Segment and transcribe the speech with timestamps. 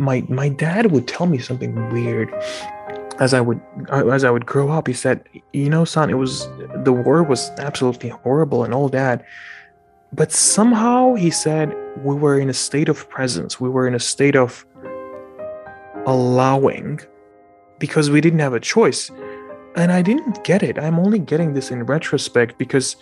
[0.00, 2.32] my my dad would tell me something weird
[3.20, 3.60] as I would
[3.90, 4.86] as I would grow up.
[4.86, 6.48] He said, "You know, son, it was
[6.84, 9.24] the war was absolutely horrible and all that,
[10.12, 13.60] but somehow he said we were in a state of presence.
[13.60, 14.64] We were in a state of
[16.06, 17.00] allowing
[17.78, 19.10] because we didn't have a choice."
[19.76, 20.80] And I didn't get it.
[20.80, 22.96] I'm only getting this in retrospect because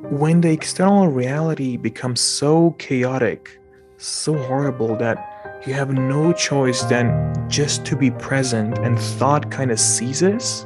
[0.00, 3.60] when the external reality becomes so chaotic,
[3.98, 5.29] so horrible that
[5.66, 10.64] you have no choice than just to be present and thought kind of ceases,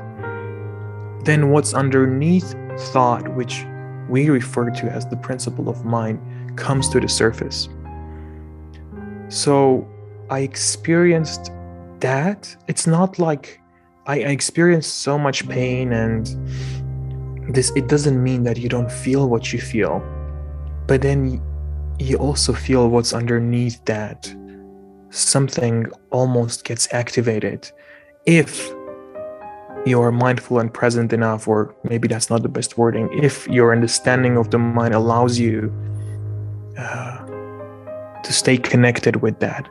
[1.25, 2.55] then what's underneath
[2.93, 3.65] thought, which
[4.09, 6.21] we refer to as the principle of mind,
[6.57, 7.69] comes to the surface.
[9.29, 9.89] So
[10.31, 11.51] I experienced
[11.99, 12.55] that.
[12.69, 13.61] It's not like
[14.07, 16.27] I, I experienced so much pain and
[17.53, 20.03] this it doesn't mean that you don't feel what you feel
[20.87, 21.43] but then
[21.99, 24.35] you also feel what's underneath that
[25.15, 27.71] something almost gets activated
[28.27, 28.69] if
[29.87, 34.37] you're mindful and present enough or maybe that's not the best wording if your understanding
[34.37, 35.73] of the mind allows you
[36.79, 37.25] uh,
[38.23, 39.69] to stay connected with that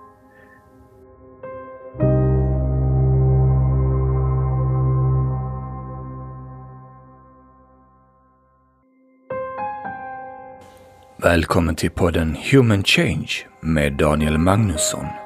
[11.23, 15.22] Välkommen till podden Human Change med Daniel Magnusson.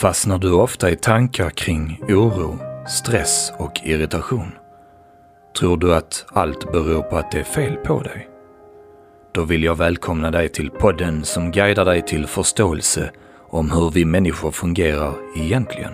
[0.00, 4.52] Fastnar du ofta i tankar kring oro, stress och irritation?
[5.58, 8.28] Tror du att allt beror på att det är fel på dig?
[9.32, 13.10] Då vill jag välkomna dig till podden som guidar dig till förståelse
[13.50, 15.92] om hur vi människor fungerar egentligen.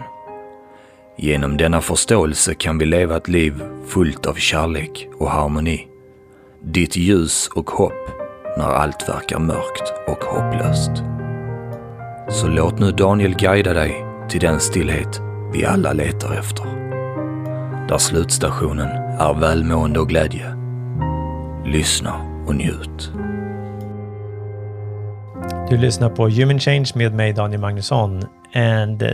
[1.16, 5.88] Genom denna förståelse kan vi leva ett liv fullt av kärlek och harmoni.
[6.62, 8.10] Ditt ljus och hopp
[8.58, 11.16] när allt verkar mörkt och hopplöst.
[12.28, 15.20] Så låt nu Daniel guida dig till den stillhet
[15.52, 16.64] vi alla letar efter.
[17.89, 20.55] Där slutstationen är välmående och glädje.
[21.67, 22.14] Lyssna
[22.46, 23.12] och njut.
[25.70, 28.23] Du lyssnar på Human Change med mig Daniel Magnusson
[28.55, 29.08] and uh,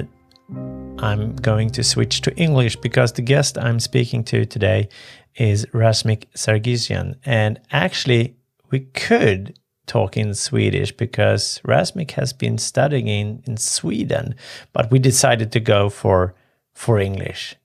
[0.99, 4.89] I'm going to switch to English because the guest I'm speaking to today
[5.35, 8.33] is Rasmik Sargisian and actually
[8.71, 9.53] we could
[9.87, 14.35] talk in Swedish because Rasmik has been studying in, in Sweden,
[14.73, 16.35] but we decided to go for
[16.75, 17.57] for English.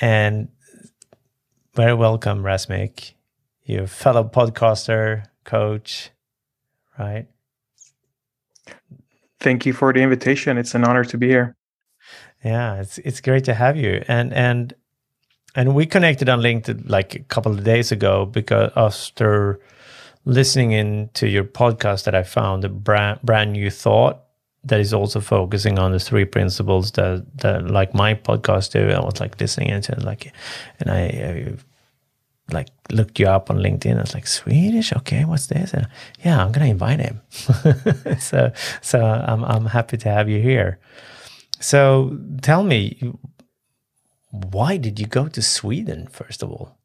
[0.00, 0.48] And
[1.74, 3.14] very welcome, Rasmik,
[3.64, 6.10] you fellow podcaster, coach,
[6.98, 7.26] right?
[9.40, 10.58] Thank you for the invitation.
[10.58, 11.54] It's an honor to be here.
[12.44, 14.04] Yeah, it's it's great to have you.
[14.08, 14.74] And and
[15.54, 19.60] and we connected on LinkedIn like a couple of days ago because after
[20.28, 24.20] listening into your podcast that I found a brand brand new thought
[24.62, 28.90] that is also focusing on the three principles that that like my podcast do.
[28.90, 30.32] I was like listening into it, like,
[30.80, 31.56] and I, I
[32.52, 33.96] like looked you up on LinkedIn.
[33.96, 35.72] I was like Swedish, okay, what's this?
[35.72, 35.88] And,
[36.22, 37.22] yeah, I'm gonna invite him.
[38.20, 38.52] so
[38.82, 40.78] so I'm I'm happy to have you here.
[41.58, 43.14] So tell me,
[44.30, 46.76] why did you go to Sweden first of all?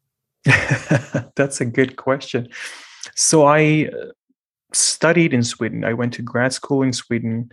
[1.36, 2.48] That's a good question.
[3.14, 4.06] So I uh,
[4.72, 5.84] studied in Sweden.
[5.84, 7.50] I went to grad school in Sweden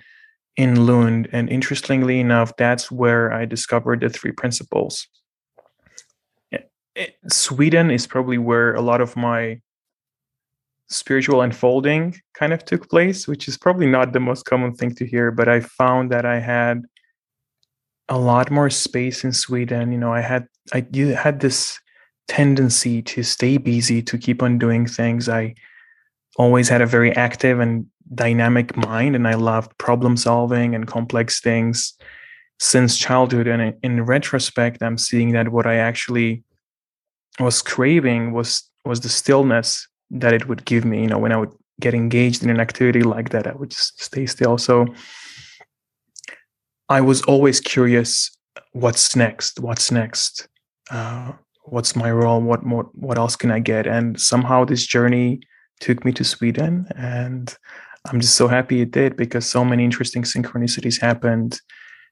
[0.58, 1.30] in Lund.
[1.32, 5.08] And interestingly enough, that's where I discovered the three principles.
[7.30, 9.62] Sweden is probably where a lot of my
[10.90, 15.06] spiritual unfolding kind of took place, which is probably not the most common thing to
[15.08, 16.84] hear, but I found that I had
[18.10, 19.94] a lot more space in Sweden.
[19.94, 21.80] You know, I had I you had this
[22.28, 25.28] tendency to stay busy, to keep on doing things.
[25.28, 25.56] I
[26.38, 31.40] always had a very active and dynamic mind, and I loved problem solving and complex
[31.40, 31.94] things
[32.60, 33.48] since childhood.
[33.48, 36.44] And in retrospect, I'm seeing that what I actually
[37.40, 41.02] was craving was was the stillness that it would give me.
[41.02, 44.02] You know, when I would get engaged in an activity like that, I would just
[44.02, 44.58] stay still.
[44.58, 44.88] So
[46.90, 48.30] I was always curious
[48.74, 50.48] what's next what's next
[50.92, 51.32] uh,
[51.72, 53.88] what's my role what more what else can i get?
[53.88, 55.40] And somehow this journey
[55.80, 57.56] took me to sweden and
[58.06, 61.60] i'm just so happy it did because so many interesting synchronicities happened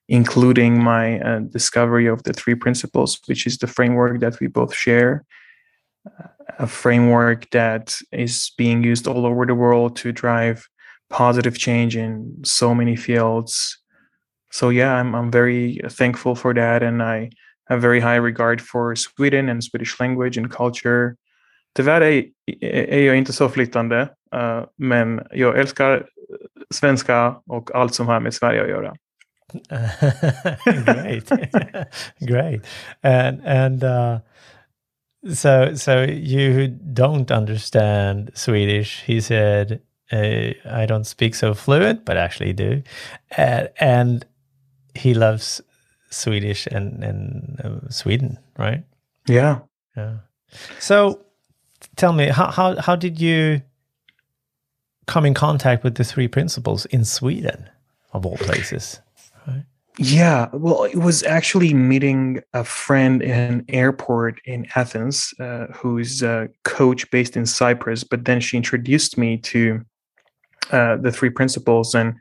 [0.08, 4.74] including my uh, discovery of the three principles which is the framework that we both
[4.74, 5.24] share
[6.58, 10.68] a framework that is being used all over the world to drive
[11.10, 13.78] positive change in so many fields.
[14.52, 17.30] So yeah i'm, I'm very thankful for that and i
[17.70, 21.16] a very high regard for Sweden and Swedish language and culture.
[21.76, 22.26] Tyvärr är,
[22.62, 26.06] är jag inte så flyttande, uh, men jag älskar
[26.74, 28.96] svenska och allt som har med Sverige att göra.
[30.86, 31.30] great,
[32.20, 32.62] great,
[33.02, 34.20] and and uh,
[35.34, 39.04] so so you don't understand Swedish.
[39.06, 39.80] He said,
[40.14, 42.84] uh, "I don't speak so fluent, but actually do,"
[43.38, 44.26] uh, and
[44.94, 45.62] he loves
[46.10, 48.84] Swedish and and uh, Sweden, right?
[49.28, 49.60] Yeah,
[49.96, 50.18] yeah.
[50.80, 51.22] So,
[51.96, 53.62] tell me, how how how did you
[55.06, 57.70] come in contact with the three principles in Sweden,
[58.14, 59.00] of all places?
[60.02, 66.24] Yeah, well, it was actually meeting a friend in an airport in Athens, uh, who's
[66.24, 68.06] a coach based in Cyprus.
[68.06, 69.82] But then she introduced me to
[70.72, 72.16] uh, the three principles, and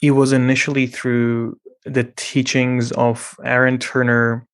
[0.00, 4.46] it was initially through the teachings of Aaron Turner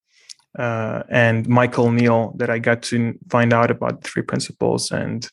[0.59, 4.91] uh, and Michael Neill that I got to find out about the three principles.
[4.91, 5.29] And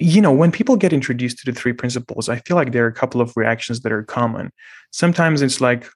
[0.00, 2.88] you know, when people get introduced to the three principles, I feel like there are
[2.88, 4.52] a couple of reactions that are common.
[4.92, 5.88] Sometimes it's like,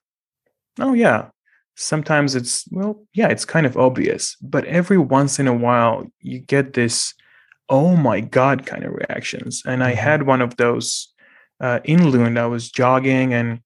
[0.79, 1.29] oh yeah
[1.75, 6.39] sometimes it's well yeah it's kind of obvious but every once in a while you
[6.39, 7.13] get this
[7.69, 9.99] oh my god kind of reactions and i mm-hmm.
[9.99, 11.11] had one of those
[11.61, 13.59] uh, in lund i was jogging and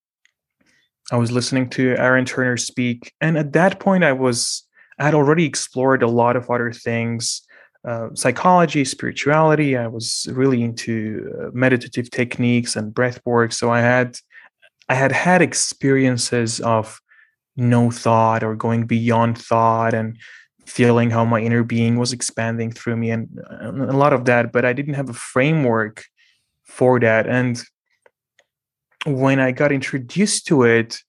[1.12, 4.65] i was listening to aaron turner speak and at that point i was
[5.00, 7.42] i had already explored a lot of other things
[7.88, 9.77] uh, psychology spirituality.
[9.77, 14.18] I was really into uh, meditative techniques and breath work so i had
[14.89, 17.00] I had had experiences of
[17.56, 20.18] no thought or going beyond thought and
[20.65, 23.30] feeling how my inner being was expanding through me and
[23.62, 26.04] a lot of that but i didn't have a framework
[26.68, 27.27] for that.
[27.27, 27.62] And
[29.06, 31.00] when i got introduced to it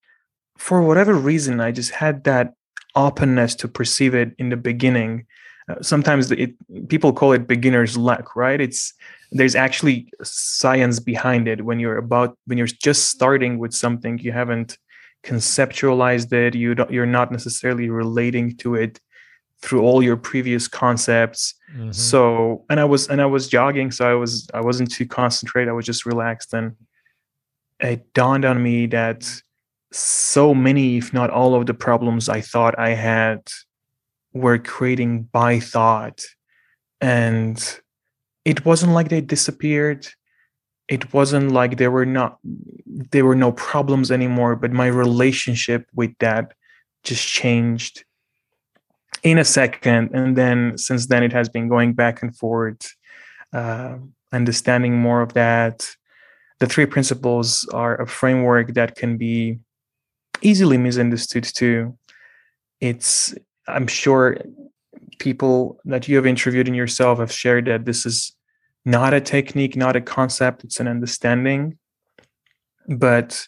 [0.57, 2.53] for whatever reason i just had that
[2.99, 5.27] openness to perceive it in the beginning.
[5.69, 6.55] Uh, sometimes it,
[6.89, 8.61] people call it beginner's luck right?
[8.61, 8.93] It's
[9.31, 11.65] there's actually science behind it.
[11.65, 14.79] When you're about when you're just starting with something you haven't
[15.25, 19.01] conceptualized it you don't you're not necessarily relating to it
[19.61, 21.55] through all your previous concepts.
[21.75, 21.91] Mm-hmm.
[21.91, 25.69] so and i was and i was jogging so i was i wasn't too concentrated
[25.69, 26.75] i was just relaxed and
[27.81, 29.29] it dawned on me that
[29.93, 33.41] so many if not all of the problems i thought i had
[34.33, 36.23] were creating by thought.
[37.01, 37.81] And
[38.45, 40.07] it wasn't like they disappeared.
[40.89, 42.39] It wasn't like there were not
[43.13, 46.55] there were no problems anymore but my relationship with that
[47.05, 48.05] just changed
[49.23, 50.11] in a second.
[50.15, 52.95] And then since then it has been going back and forth
[53.53, 53.97] uh,
[54.33, 55.89] understanding more of that
[56.61, 59.59] the three principles are a framework that can be
[60.43, 61.97] easily misunderstood too
[62.81, 63.35] it's
[63.67, 64.37] i'm sure
[65.19, 68.35] people that you have interviewed in yourself have shared that this is
[68.85, 71.79] not a technique, not a concept, it's an understanding.
[72.89, 73.47] But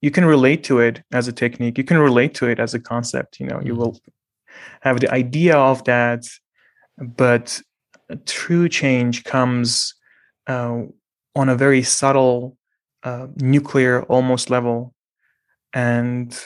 [0.00, 2.80] you can relate to it as a technique, you can relate to it as a
[2.80, 3.40] concept.
[3.40, 3.98] You know, you will
[4.82, 6.24] have the idea of that,
[6.98, 7.60] but
[8.26, 9.94] true change comes
[10.46, 10.82] uh,
[11.34, 12.56] on a very subtle,
[13.02, 14.94] uh, nuclear almost level.
[15.72, 16.38] And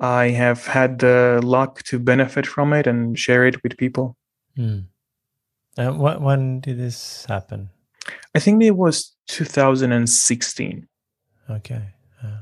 [0.00, 4.16] I have had the luck to benefit from it and share it with people.
[4.56, 4.86] Mm.
[5.78, 7.70] Uh, what, when did this happen?
[8.34, 10.88] I think it was 2016.
[11.48, 11.82] Okay.
[12.22, 12.36] Uh,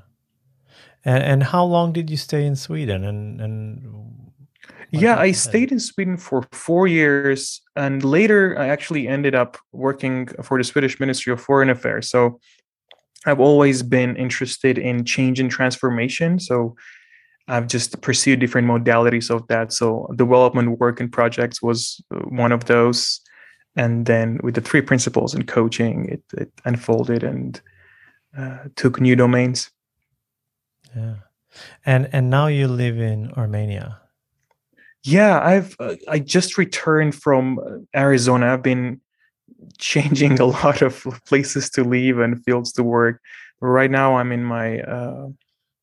[1.05, 3.05] and and how long did you stay in Sweden?
[3.05, 4.24] And and
[5.01, 10.27] yeah, I stayed in Sweden for four years, and later I actually ended up working
[10.43, 12.09] for the Swedish Ministry of Foreign Affairs.
[12.09, 12.41] So
[13.27, 16.39] I've always been interested in change and transformation.
[16.39, 16.77] So
[17.49, 19.73] I've just pursued different modalities of that.
[19.73, 23.21] So development work and projects was uh, one of those.
[23.77, 27.61] And then with the three principles and coaching, it, it unfolded and
[28.39, 29.71] uh, took new domains.
[30.95, 31.15] Yeah,
[31.85, 34.01] and and now you live in Armenia.
[35.05, 38.55] Yeah, I've uh, I just returned from uh, Arizona.
[38.55, 39.01] I've been
[39.79, 43.21] changing a lot of places to live and fields to work.
[43.61, 45.29] Right now, I'm in my uh,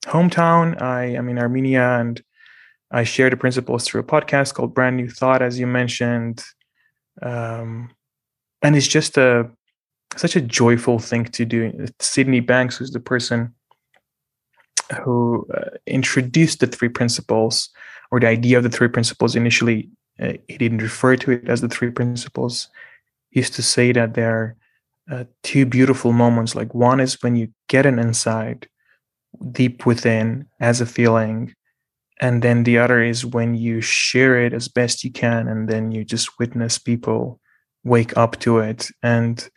[0.05, 0.81] hometown.
[0.81, 2.21] I am in Armenia and
[2.89, 6.43] I share the principles through a podcast called Brand New Thought, as you mentioned.
[7.21, 7.91] Um,
[8.61, 9.49] and it's just a
[10.17, 11.87] such a joyful thing to do.
[11.99, 13.53] Sydney Banks, who's the person
[15.03, 17.69] who uh, introduced the three principles
[18.11, 19.89] or the idea of the three principles initially,
[20.21, 22.67] uh, he didn't refer to it as the three principles.
[23.29, 24.37] He used to say that there
[25.09, 26.55] are uh, two beautiful moments.
[26.55, 28.67] Like one is when you get an insight
[29.51, 31.55] deep within as a feeling
[32.19, 35.91] and then the other is when you share it as best you can and then
[35.91, 37.39] you just witness people
[37.83, 39.49] wake up to it and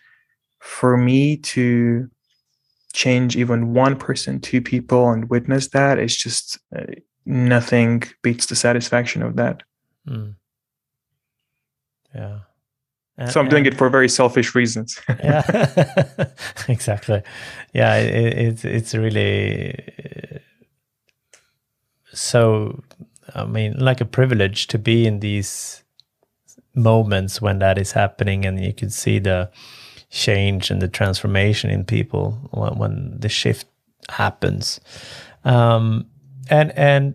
[0.60, 2.08] for me to
[2.94, 6.84] change even one person, two people, and witness that, it's just uh,
[7.26, 9.62] nothing beats the satisfaction of that.
[10.08, 10.34] Mm.
[12.14, 12.40] Yeah.
[13.16, 15.00] And, so I'm doing it for very selfish reasons.
[15.08, 16.26] yeah,
[16.68, 17.22] exactly.
[17.72, 19.74] Yeah, it, it's it's really
[22.12, 22.82] so.
[23.34, 25.82] I mean, like a privilege to be in these
[26.74, 29.50] moments when that is happening, and you can see the
[30.10, 33.66] change and the transformation in people when, when the shift
[34.08, 34.80] happens.
[35.44, 36.06] Um,
[36.50, 37.14] and and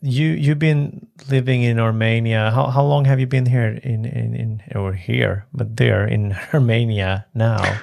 [0.00, 2.50] you you've been living in Armenia.
[2.50, 6.36] How how long have you been here in in, in or here, but there in
[6.54, 7.78] Armenia now?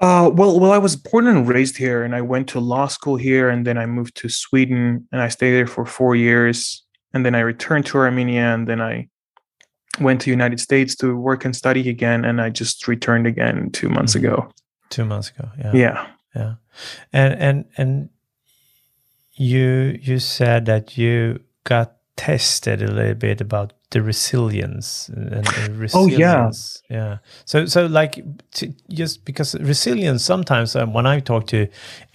[0.00, 3.16] Uh, well, well, I was born and raised here, and I went to law school
[3.16, 7.26] here, and then I moved to Sweden, and I stayed there for four years, and
[7.26, 9.08] then I returned to Armenia, and then I
[10.00, 13.88] went to United States to work and study again, and I just returned again two
[13.88, 14.26] months mm-hmm.
[14.26, 14.52] ago.
[14.90, 16.54] Two months ago, yeah, yeah, yeah,
[17.12, 18.08] and and and
[19.34, 25.76] you you said that you got tested a little bit about the resilience and, and
[25.78, 26.82] resilience.
[26.88, 27.18] Oh yeah, yeah.
[27.44, 31.68] So so like to, just because resilience sometimes um, when I talk to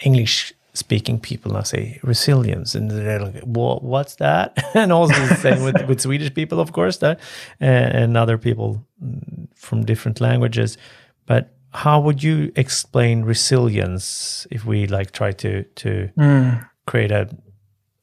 [0.04, 3.84] English speaking people, I say resilience, and they're like, "What?
[3.84, 7.20] What's that?" and also the same with with Swedish people, of course, that
[7.60, 10.78] and, and other people mm, from different languages.
[11.26, 17.30] But how would you explain resilience if we like try to to mm create a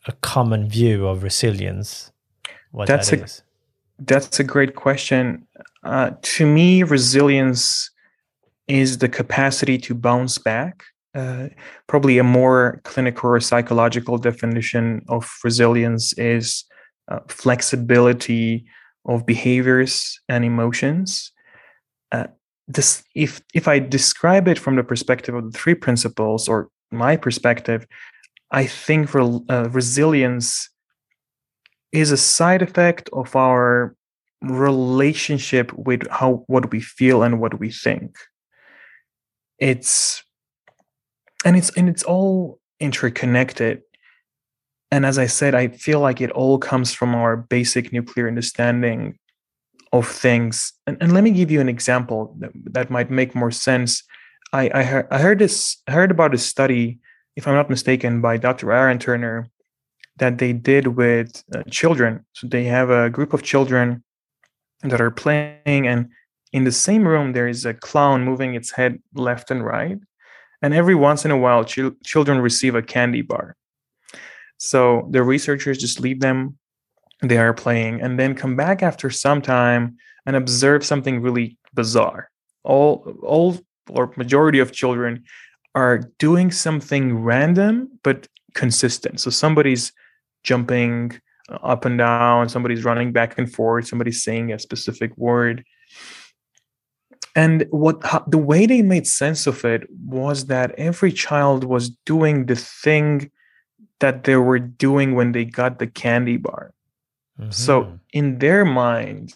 [0.07, 2.13] a common view of resilience?
[2.73, 5.47] What that's that a that's a great question.
[5.85, 7.91] Uh, to me, resilience
[8.69, 10.85] is the capacity to bounce back.
[11.15, 11.49] Uh,
[11.89, 16.65] probably a more clinical or psychological definition of resilience is
[17.11, 18.65] uh, flexibility
[19.07, 21.33] of behaviors and emotions.
[22.13, 22.29] Uh,
[22.75, 27.17] this, if if I describe it from the perspective of the three principles, or my
[27.17, 27.87] perspective,
[28.51, 30.71] I think uh, resilience
[31.93, 33.97] is a side effect of our
[34.43, 38.17] relationship with how what we feel and what we think.
[39.59, 40.23] It's
[41.45, 43.83] and it's and it's all interconnected.
[44.93, 49.19] And as I said, I feel like it all comes from our basic nuclear understanding
[49.93, 50.73] of things.
[50.87, 54.03] And, and let me give you an example that, that might make more sense.
[54.53, 57.01] I I, heard, I heard this heard about a study
[57.37, 58.73] if I'm not mistaken, by Dr.
[58.73, 59.49] Aaron Turner
[60.19, 62.25] that they did with uh, children.
[62.33, 64.05] So they have a group of children
[64.83, 66.11] that are playing, and
[66.53, 69.99] in the same room, there is a clown moving its head left and right.
[70.63, 73.57] And every once in a while, ch- children receive a candy bar.
[74.59, 76.59] So the researchers just leave them,
[77.23, 79.97] they are playing, and then come back after some time
[80.27, 82.31] and observe something really bizarre.
[82.65, 83.59] All, all
[83.89, 85.25] or majority of children
[85.75, 89.21] are doing something random but consistent.
[89.21, 89.93] So somebody's
[90.43, 95.65] jumping uh, up and down, somebody's running back and forth, somebody's saying a specific word.
[97.37, 101.91] And what how, the way they made sense of it was that every child was
[102.05, 103.31] doing the thing
[104.01, 106.73] that they were doing when they got the candy bar.
[107.41, 107.51] Mm-hmm.
[107.51, 109.35] So in their mind,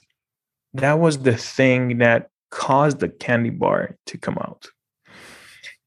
[0.75, 4.69] that was the thing that caused the candy bar to come out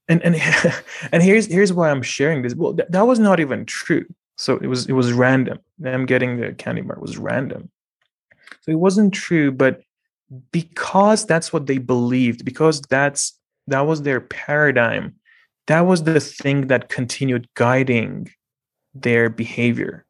[0.08, 0.36] and and
[1.12, 2.56] and here's here's why I'm sharing this.
[2.56, 4.06] Well, th- that was not even true.
[4.36, 5.60] So it was it was random.
[5.80, 7.70] Them getting the candy bar was random.
[8.62, 9.82] So it wasn't true, but
[10.52, 15.16] because that's what they believed, because that's that was their paradigm,
[15.68, 18.30] that was the thing that continued guiding
[18.94, 20.06] their behavior.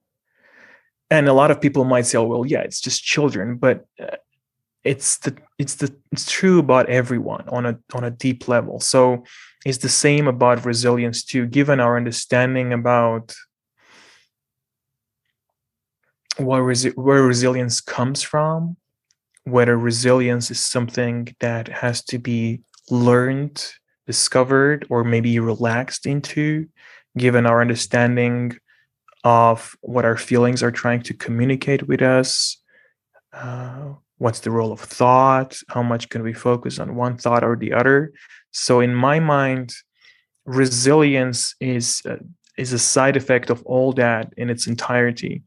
[1.09, 4.17] And a lot of people might say, oh, "Well, yeah, it's just children," but uh,
[4.83, 8.79] it's the it's the it's true about everyone on a on a deep level.
[8.79, 9.23] So
[9.65, 13.35] it's the same about resilience too, given our understanding about
[16.37, 18.77] what resi- where resilience comes from,
[19.43, 23.73] whether resilience is something that has to be learned,
[24.05, 26.67] discovered, or maybe relaxed into,
[27.17, 28.57] given our understanding
[29.27, 32.55] of what our feelings are trying to communicate with us.
[33.33, 35.57] Uh, what's the role of thought?
[35.67, 38.13] How much can we focus on one thought or the other?
[38.51, 39.73] So in my mind,
[40.45, 42.23] resilience is uh,
[42.57, 45.43] is a side effect of all that in its entirety.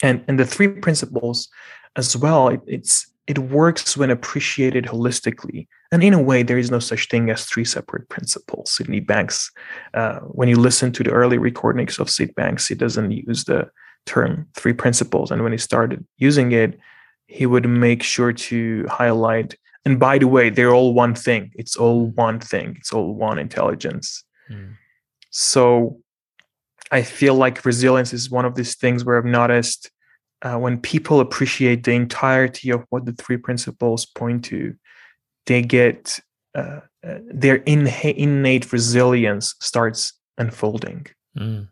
[0.00, 1.48] And and the three principles
[1.96, 5.68] as well, it, it's it works when appreciated holistically.
[5.92, 8.72] And in a way, there is no such thing as three separate principles.
[8.72, 9.50] Sydney Banks,
[9.94, 13.70] uh, when you listen to the early recordings of Sid Banks, he doesn't use the
[14.06, 15.30] term three principles.
[15.30, 16.78] And when he started using it,
[17.26, 21.76] he would make sure to highlight and by the way they're all one thing it's
[21.76, 24.74] all one thing it's all one intelligence Mm.
[25.30, 26.00] so
[26.90, 29.91] i feel like resilience is one of these things where i've noticed
[30.42, 34.74] uh, when people appreciate the entirety of what the three principles point to
[35.46, 36.20] they get
[36.54, 41.06] uh, uh, their inha- innate resilience starts unfolding
[41.36, 41.68] Mm.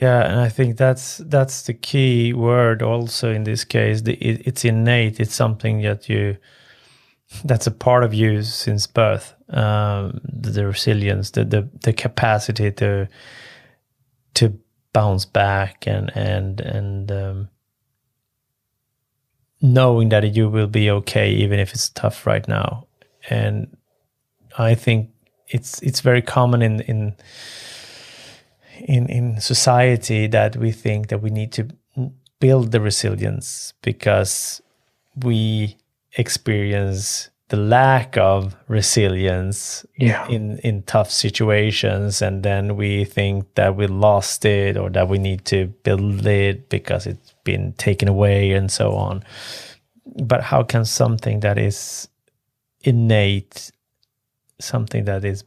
[0.00, 4.02] Yeah, and I think that's that's the key word also in this case.
[4.02, 5.20] The, it, it's innate.
[5.20, 6.36] It's something that you
[7.44, 9.34] that's a part of you since birth.
[9.50, 13.08] Um, the, the resilience, the, the the capacity to
[14.34, 14.58] to
[14.94, 17.48] bounce back and and and um,
[19.60, 22.86] knowing that you will be okay even if it's tough right now.
[23.28, 23.76] And
[24.56, 25.10] I think
[25.48, 27.16] it's it's very common in in
[28.80, 31.68] in in society that we think that we need to
[32.40, 34.62] build the resilience because
[35.16, 35.76] we
[36.16, 40.26] experience the lack of resilience yeah.
[40.28, 45.18] in in tough situations and then we think that we lost it or that we
[45.18, 49.22] need to build it because it's been taken away and so on.
[50.24, 52.08] But how can something that is
[52.80, 53.70] innate
[54.60, 55.44] something that is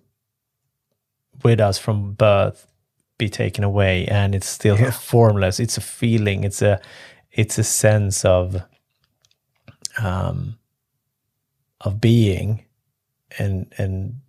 [1.44, 2.68] with us from birth
[3.18, 4.92] be taken away and it's still Yeah.
[4.92, 5.60] formless?
[5.60, 6.44] It's a feeling.
[6.46, 6.80] It's a
[7.32, 8.64] it's a sense of
[10.02, 10.58] um
[11.82, 12.64] of being
[13.38, 14.20] and and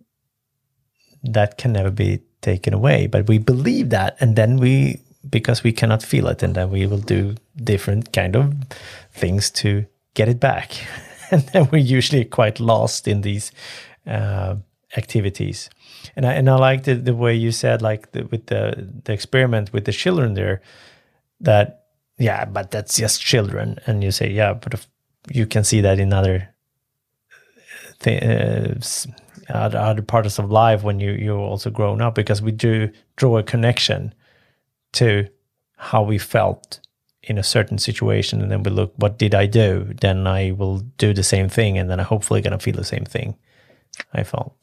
[1.23, 5.71] that can never be taken away but we believe that and then we because we
[5.71, 8.53] cannot feel it and then we will do different kind of
[9.11, 10.71] things to get it back.
[11.31, 13.51] And then we're usually quite lost in these
[14.07, 14.55] uh,
[14.97, 15.69] activities.
[16.15, 19.13] And I, and I like the, the way you said like the, with the the
[19.13, 20.63] experiment with the children there
[21.39, 21.83] that
[22.17, 23.77] yeah but that's just children.
[23.85, 24.87] And you say yeah but if
[25.29, 26.49] you can see that in other
[28.05, 28.77] other,
[29.49, 33.37] uh, other parts of life when you you're also grown up because we do draw
[33.37, 34.13] a connection
[34.93, 35.27] to
[35.77, 36.79] how we felt
[37.23, 40.79] in a certain situation and then we look what did i do then i will
[40.97, 43.35] do the same thing and then i'm hopefully going to feel the same thing
[44.13, 44.55] i felt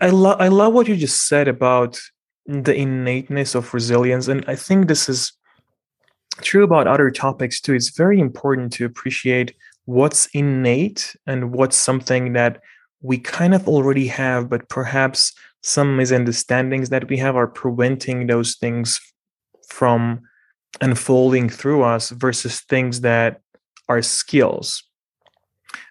[0.00, 2.00] I love I love what you just said about
[2.46, 5.32] the innateness of resilience, and I think this is
[6.40, 7.74] true about other topics too.
[7.74, 12.60] It's very important to appreciate what's innate and what's something that
[13.00, 18.56] we kind of already have, but perhaps some misunderstandings that we have are preventing those
[18.56, 19.00] things
[19.68, 20.20] from
[20.80, 23.40] unfolding through us versus things that
[23.88, 24.84] are skills.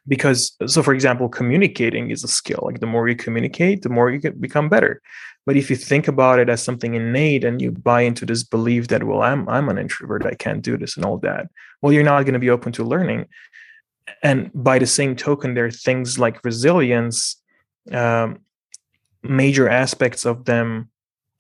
[0.08, 2.62] Because so for example communicating is a skill.
[2.64, 5.02] Like the more you communicate the more you become better.
[5.46, 8.88] But if you think about it as something innate and you buy into this belief
[8.90, 11.48] that well i'm i'm an introvert i can't do this and all that
[11.82, 13.26] well you're not going to be open to learning
[14.24, 17.42] and by the same token there are things like resilience
[17.92, 18.40] um,
[19.24, 20.90] major aspects of them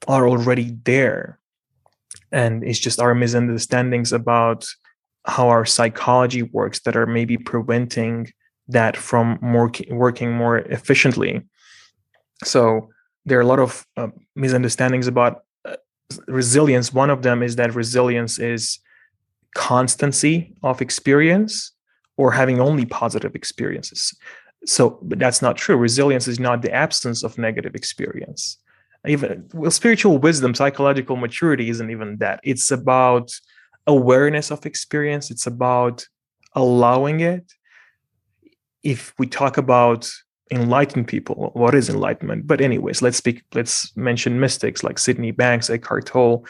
[0.07, 1.39] are already there.
[2.31, 4.67] And it's just our misunderstandings about
[5.25, 8.31] how our psychology works that are maybe preventing
[8.67, 11.41] that from more working more efficiently.
[12.43, 12.89] So
[13.25, 15.75] there are a lot of uh, misunderstandings about uh,
[16.27, 16.93] resilience.
[16.93, 18.79] One of them is that resilience is
[19.53, 21.73] constancy of experience
[22.21, 24.15] or having only positive experiences.
[24.65, 25.75] So but that's not true.
[25.75, 28.41] Resilience is not the absence of negative experience.
[29.07, 32.39] Even well spiritual wisdom psychological maturity isn't even that.
[32.43, 33.31] It's about
[33.87, 35.31] awareness of experience.
[35.31, 36.05] It's about
[36.53, 37.45] allowing it.
[38.83, 40.07] If we talk about
[40.51, 42.45] enlightened people what is enlightenment?
[42.45, 46.45] But anyways let's speak let's mention mystics like sydney banks eckhart tolle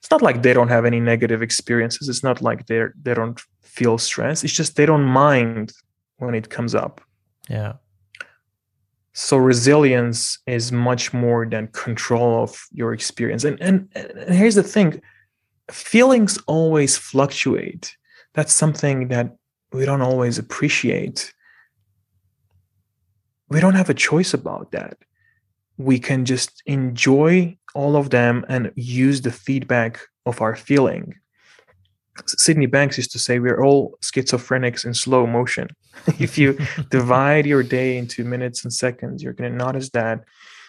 [0.00, 2.08] it's not like they don't have any negative experiences.
[2.08, 5.72] It's not like they're they don't feel stress it's just they don't mind
[6.16, 7.00] when it comes up.
[7.48, 7.74] Yeah.
[9.12, 13.44] So resilience is much more than control of your experience.
[13.44, 15.00] And and, and here's the thing.
[15.70, 17.96] Feelings always fluctuate.
[18.34, 19.36] That's something that
[19.72, 21.34] we don't always appreciate.
[23.48, 24.98] We don't have a choice about that
[25.78, 31.14] we can just enjoy all of them and use the feedback of our feeling.
[32.26, 35.68] Sydney banks used to say we're all schizophrenics in slow motion.
[36.18, 36.58] If you
[36.90, 40.24] divide your day into minutes and seconds you're going to notice that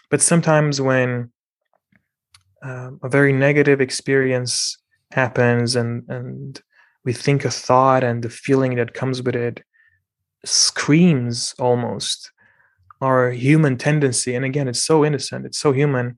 [0.09, 1.31] but sometimes when
[2.63, 4.77] um, a very negative experience
[5.11, 6.61] happens and and
[7.05, 9.63] we think a thought and the feeling that comes with it
[10.45, 12.31] screams almost
[13.01, 16.17] our human tendency and again it's so innocent it's so human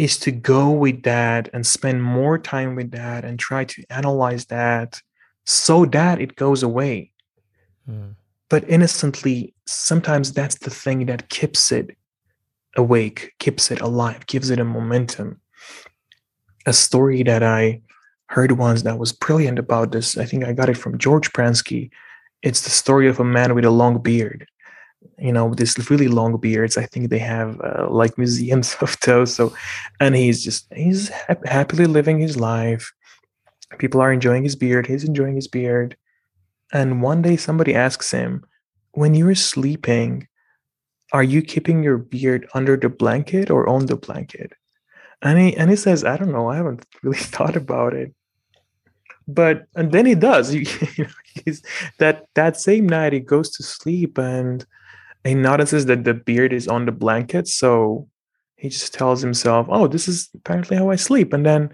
[0.00, 4.46] is to go with that and spend more time with that and try to analyze
[4.46, 5.02] that
[5.44, 7.12] so that it goes away.
[7.86, 8.14] Mm.
[8.48, 11.96] But innocently, sometimes that's the thing that keeps it
[12.76, 15.38] awake, keeps it alive, gives it a momentum.
[16.64, 17.82] A story that I
[18.28, 21.90] heard once that was brilliant about this, I think I got it from George Pransky.
[22.42, 24.46] It's the story of a man with a long beard.
[25.18, 26.76] You know, this really long beards.
[26.76, 29.34] I think they have uh, like museums of those.
[29.34, 29.54] So,
[29.98, 32.92] and he's just he's ha- happily living his life.
[33.78, 34.86] People are enjoying his beard.
[34.86, 35.96] He's enjoying his beard.
[36.72, 38.44] And one day somebody asks him,
[38.92, 40.28] "When you're sleeping,
[41.12, 44.52] are you keeping your beard under the blanket or on the blanket
[45.22, 48.14] and he and he says i don't know i haven't really thought about it
[49.26, 50.64] but and then he does you
[50.98, 51.10] know,
[51.44, 51.62] he's
[51.98, 54.66] that that same night he goes to sleep and
[55.24, 58.08] he notices that the beard is on the blanket so
[58.56, 61.70] he just tells himself oh this is apparently how i sleep and then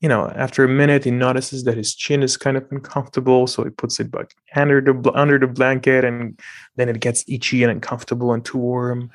[0.00, 3.64] you know, after a minute, he notices that his chin is kind of uncomfortable, so
[3.64, 6.38] he puts it back under the under the blanket, and
[6.76, 9.10] then it gets itchy and uncomfortable and too warm.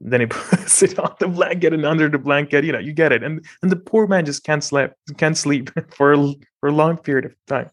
[0.00, 2.64] Then he puts it on the blanket and under the blanket.
[2.64, 3.22] You know, you get it.
[3.22, 6.96] And and the poor man just can't sleep, can't sleep for a, for a long
[6.96, 7.70] period of time.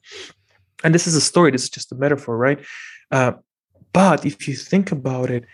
[0.83, 1.51] And this is a story.
[1.51, 2.59] This is just a metaphor, right?
[3.09, 3.33] Uh,
[3.93, 5.45] but if you think about it,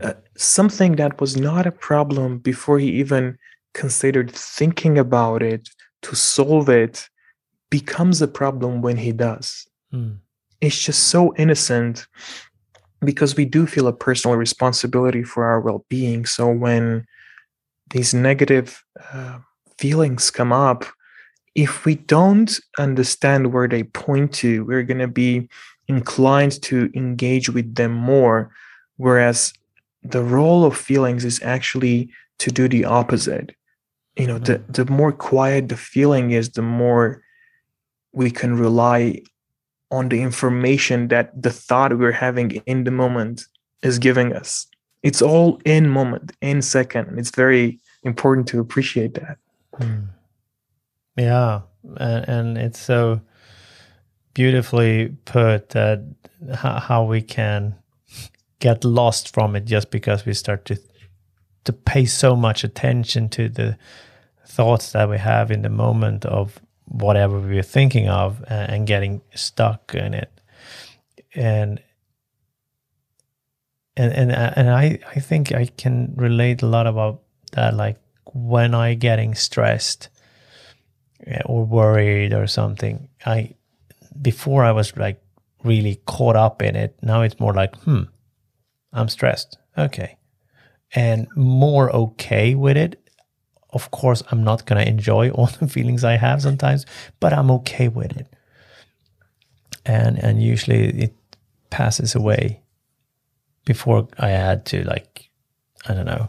[0.00, 3.38] uh, something that was not a problem before he even
[3.74, 5.68] considered thinking about it
[6.02, 7.08] to solve it
[7.70, 9.66] becomes a problem when he does.
[9.92, 10.18] Mm.
[10.60, 12.06] It's just so innocent
[13.02, 16.26] because we do feel a personal responsibility for our well being.
[16.26, 17.06] So when
[17.90, 19.38] these negative uh,
[19.78, 20.84] feelings come up,
[21.54, 25.48] if we don't understand where they point to, we're going to be
[25.94, 28.38] inclined to engage with them more.
[28.96, 29.52] Whereas
[30.02, 33.48] the role of feelings is actually to do the opposite
[34.16, 37.22] you know the the more quiet the feeling is the more
[38.12, 39.20] we can rely
[39.90, 43.46] on the information that the thought we're having in the moment
[43.82, 44.66] is giving us
[45.02, 49.36] it's all in moment in second it's very important to appreciate that
[49.78, 50.06] mm.
[51.16, 51.60] yeah
[51.96, 53.20] and, and, it's so
[54.34, 56.02] beautifully put that
[56.54, 57.74] how we can
[58.58, 60.78] get lost from it just because we start to
[61.64, 63.76] to pay so much attention to the
[64.46, 69.94] thoughts that we have in the moment of whatever we're thinking of and, getting stuck
[69.94, 70.30] in it.
[71.34, 71.80] And
[73.96, 77.98] and and and I I think I can relate a lot about that like
[78.32, 80.08] when I getting stressed
[81.26, 83.54] eh, or worried or something I
[84.20, 85.22] before I was like
[85.64, 88.02] really caught up in it now it's more like hmm
[88.92, 89.56] I'm stressed.
[89.78, 90.16] Okay.
[90.94, 92.96] And more okay with it
[93.72, 96.84] of course i'm not going to enjoy all the feelings i have sometimes
[97.20, 98.26] but i'm okay with it.
[99.86, 101.14] And and usually it
[101.70, 102.62] passes away
[103.64, 105.30] before i had to like
[105.88, 106.28] i don't know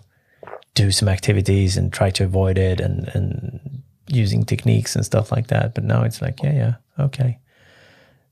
[0.76, 5.48] do some activities and try to avoid it and and using techniques and stuff like
[5.48, 5.74] that.
[5.74, 7.39] But now it's like yeah yeah okay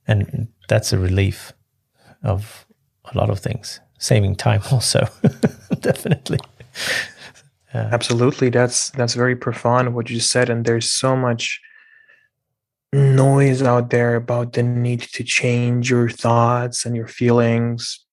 [0.10, 1.54] and that's a relief
[2.24, 2.66] of
[3.14, 5.08] a lot of things saving time also
[5.80, 6.40] definitely
[7.74, 7.90] yeah.
[7.92, 11.62] Absolutely, that's that's very profound what you said, and there's so much
[12.92, 18.04] noise out there about the need to change your thoughts and your feelings.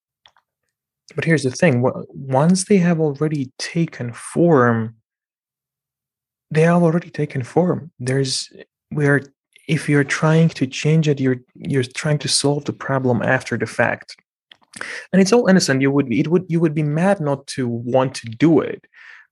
[1.15, 4.97] But here's the thing: once they have already taken form,
[6.51, 7.91] they have already taken form.
[7.99, 8.53] There's
[8.91, 9.23] we are
[9.67, 13.67] if you're trying to change it, you're you're trying to solve the problem after the
[13.67, 14.17] fact.
[15.13, 15.81] And it's all innocent.
[15.81, 18.87] You would be, it would you would be mad not to want to do it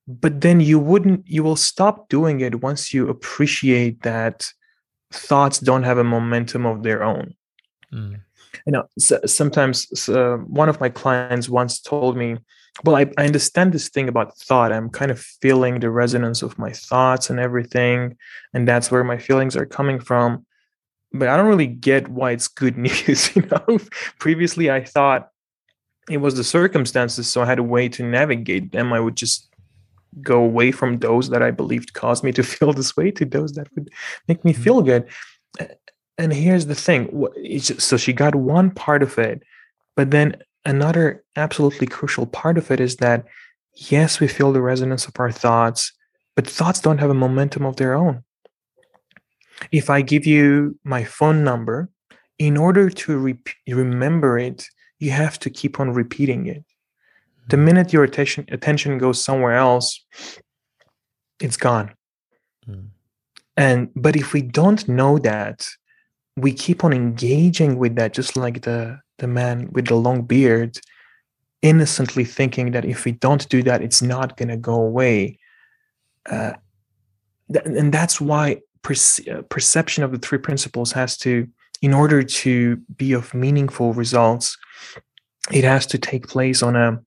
[0.06, 4.46] but then you wouldn't you will stop doing it once you appreciate that
[5.12, 7.34] thoughts don't have a momentum of their own
[7.92, 8.20] mm.
[8.66, 12.36] you know so, sometimes uh, one of my clients once told me
[12.82, 14.72] well I, I understand this thing about thought.
[14.72, 18.16] I'm kind of feeling the resonance of my thoughts and everything
[18.52, 20.44] and that's where my feelings are coming from.
[21.12, 23.78] But i don't really get why it's good news you know?
[24.18, 25.28] Previously i thought
[26.10, 28.92] it was the circumstances so i had a way to navigate them.
[28.92, 29.48] I would just
[30.22, 33.52] go away from those that I believed caused me to feel this way to those
[33.52, 33.90] that would
[34.28, 34.62] make me mm-hmm.
[34.62, 35.08] feel good.
[36.16, 37.26] And here's the thing.
[37.78, 39.42] So she got one part of it,
[39.96, 43.24] but then another absolutely crucial part of it is that
[43.74, 45.92] yes, we feel the resonance of our thoughts,
[46.36, 48.22] but thoughts don't have a momentum of their own.
[49.72, 51.88] If I give you my phone number,
[52.38, 54.66] in order to re- remember it,
[54.98, 56.64] you have to keep on repeating it
[57.48, 60.04] the minute your attention attention goes somewhere else
[61.40, 61.92] it's gone
[62.68, 62.88] mm.
[63.56, 65.66] and but if we don't know that
[66.36, 70.78] we keep on engaging with that just like the the man with the long beard
[71.62, 75.38] innocently thinking that if we don't do that it's not going to go away.
[76.28, 76.52] Uh,
[77.52, 81.46] th- and that's why perce- uh, perception of the three principles has to
[81.82, 84.56] in order to be of meaningful results
[85.52, 87.00] it has to take place on a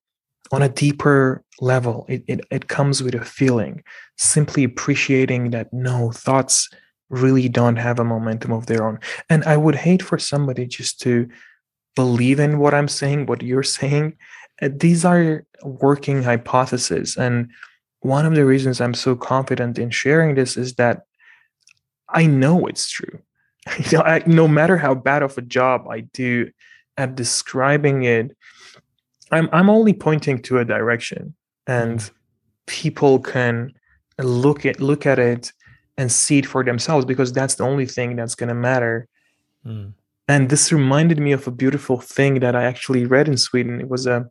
[0.51, 2.05] on a deeper level.
[2.07, 3.83] It, it, it comes with a feeling.
[4.17, 6.69] Simply appreciating that no thoughts
[7.09, 8.99] really don't have a momentum of their own.
[9.29, 11.27] And I would hate for somebody just to
[11.95, 14.15] believe in what I'm saying, what you're saying.
[14.61, 17.15] Uh, these are working hypotheses.
[17.17, 17.49] And
[18.01, 21.03] one of the reasons I'm so confident in sharing this is that
[22.09, 23.19] I know it's true.
[24.27, 26.49] no matter how bad of a job I do
[26.95, 28.35] at describing it,
[29.31, 31.35] I'm I'm only pointing to a direction,
[31.67, 32.09] and
[32.65, 33.73] people can
[34.17, 35.51] look at look at it
[35.97, 39.07] and see it for themselves because that's the only thing that's going to matter.
[39.65, 39.93] Mm.
[40.27, 43.81] And this reminded me of a beautiful thing that I actually read in Sweden.
[43.81, 44.29] It was a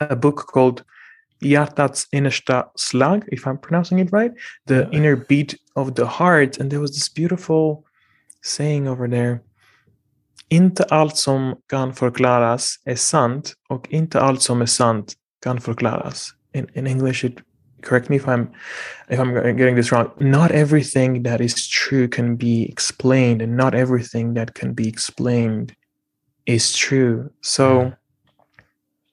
[0.00, 0.84] a book called
[1.40, 4.32] Hjärtats innersta slag, if I'm pronouncing it right,
[4.66, 6.58] the inner beat of the heart.
[6.58, 7.84] And there was this beautiful
[8.42, 9.40] saying over there.
[10.50, 16.34] Inte allt som kan förklaras är sant och inte allt som är sant kan förklaras.
[16.54, 17.38] In, in English, it
[17.88, 18.52] correct me if i'm
[19.08, 23.74] if i'm getting this wrong not everything that is true can be explained and not
[23.74, 25.74] everything that can be explained
[26.44, 27.90] is true so yeah.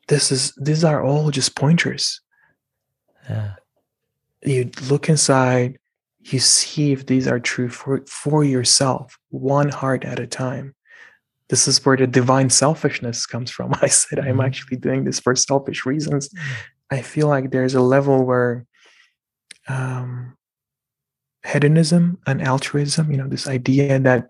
[0.10, 2.20] this is these are all just pointers
[3.30, 3.54] yeah.
[4.44, 5.80] you look inside
[6.20, 10.76] you see if these are true for for yourself one heart at a time
[11.48, 14.28] this is where the divine selfishness comes from i said mm-hmm.
[14.28, 16.42] i'm actually doing this for selfish reasons mm.
[16.92, 18.66] I feel like there's a level where
[19.68, 20.38] um,
[21.46, 24.30] hedonism and altruism, you know, this idea that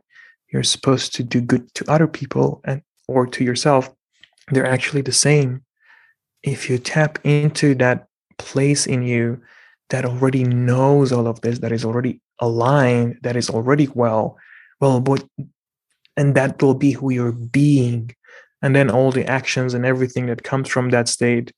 [0.52, 3.94] you're supposed to do good to other people and or to yourself,
[4.52, 5.64] they're actually the same.
[6.44, 9.42] If you tap into that place in you
[9.90, 14.38] that already knows all of this, that is already aligned, that is already well,
[14.80, 15.24] well, but
[16.18, 18.16] and that will be who you're being.
[18.62, 21.52] And then all the actions and everything that comes from that state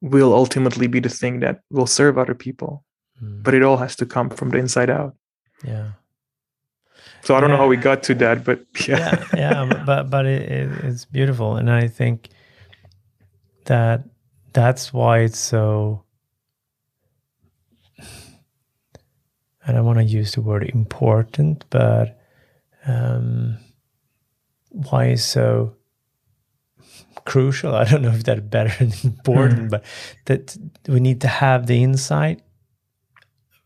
[0.00, 2.84] will ultimately be the thing that will serve other people.
[3.22, 3.42] Mm.
[3.42, 5.14] but it all has to come from the inside out.
[5.62, 5.92] Yeah.
[7.22, 7.56] So i don't yeah.
[7.56, 9.24] know how we got to that but yeah.
[9.34, 11.56] Yeah, yeah but but it, it, it's beautiful.
[11.56, 12.30] And i think
[13.66, 14.04] that
[14.52, 16.04] that's why it's so
[19.66, 22.18] I don't want to use the word important, but
[22.86, 23.58] um,
[24.70, 25.76] why is so
[27.30, 27.76] crucial.
[27.76, 29.70] I don't know if that's better than important, mm.
[29.70, 29.84] but
[30.24, 30.56] that
[30.88, 32.42] we need to have the insight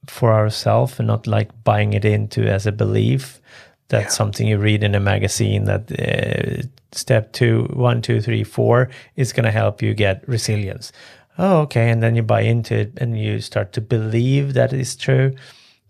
[0.06, 3.40] for ourselves and not like buying it into as a belief.
[3.88, 4.18] That's yeah.
[4.18, 9.32] something you read in a magazine that uh, step two, one, two, three, four is
[9.32, 10.92] going to help you get resilience.
[11.38, 11.88] Oh, okay.
[11.88, 15.34] And then you buy into it and you start to believe that is true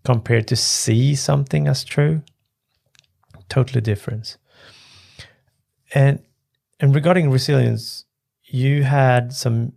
[0.04, 2.22] compared to see something as true.
[3.48, 4.36] Totally different.
[5.92, 6.20] And
[6.80, 8.04] and regarding resilience,
[8.44, 9.72] you had some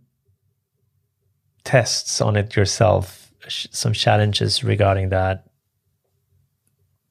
[1.64, 5.44] tests on it yourself, some challenges regarding that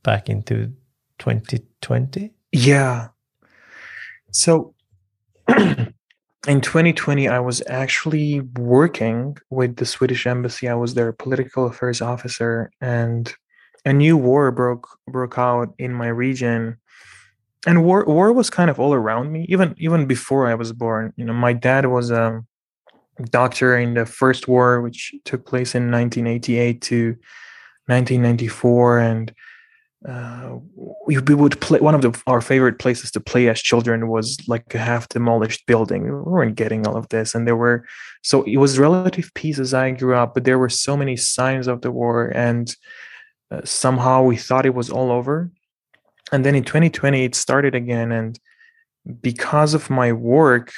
[0.04, 0.74] back into
[1.20, 2.34] 2020?
[2.52, 3.10] Yeah.
[4.32, 4.74] So
[6.48, 10.68] in 2020, I was actually working with the Swedish embassy.
[10.68, 13.34] I was their political affairs officer, and
[13.86, 16.78] a new war broke broke out in my region
[17.68, 21.14] and war war was kind of all around me even even before i was born.
[21.18, 22.42] You know my dad was a
[23.30, 27.08] doctor in the first war which took place in 1988 to
[27.88, 29.34] 1994 and
[30.08, 30.58] uh,
[31.08, 34.38] we, we would play one of the, our favorite places to play as children was
[34.48, 36.04] like a half demolished building.
[36.04, 37.34] We weren't getting all of this.
[37.34, 37.84] And there were
[38.22, 41.68] so it was relative peace as i grew up but there were so many signs
[41.68, 42.28] of the war.
[42.28, 42.74] And
[43.52, 45.52] uh, somehow we thought it was all over
[46.32, 48.40] and then in 2020 it started again and
[49.22, 50.72] because of my work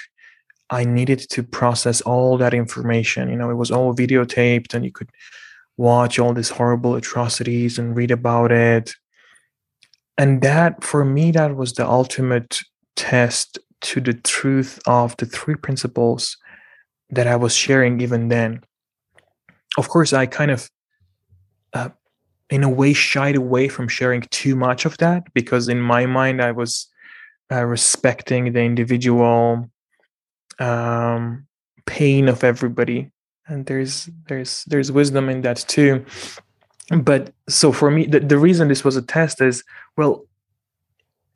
[0.69, 3.29] i needed to process all that information.
[3.29, 5.09] You know it was all videotaped and you could
[5.77, 8.93] watch all these horrible atrocities and read about it.
[10.17, 12.59] And that for me that was the ultimate
[12.95, 16.37] test to the truth of the three principles
[17.09, 18.61] that i was sharing even then.
[19.77, 20.69] Of course i kind of
[21.73, 21.89] uh,
[22.49, 26.41] in a way shied away from sharing too much of that because in my mind
[26.41, 26.87] I was
[27.51, 29.69] uh, respecting the individual
[30.59, 31.47] um,
[31.85, 33.11] pain of everybody,
[33.47, 36.05] and there's there's there's wisdom in that too.
[36.91, 39.63] But so for me, the, the reason this was a test is
[39.95, 40.25] well,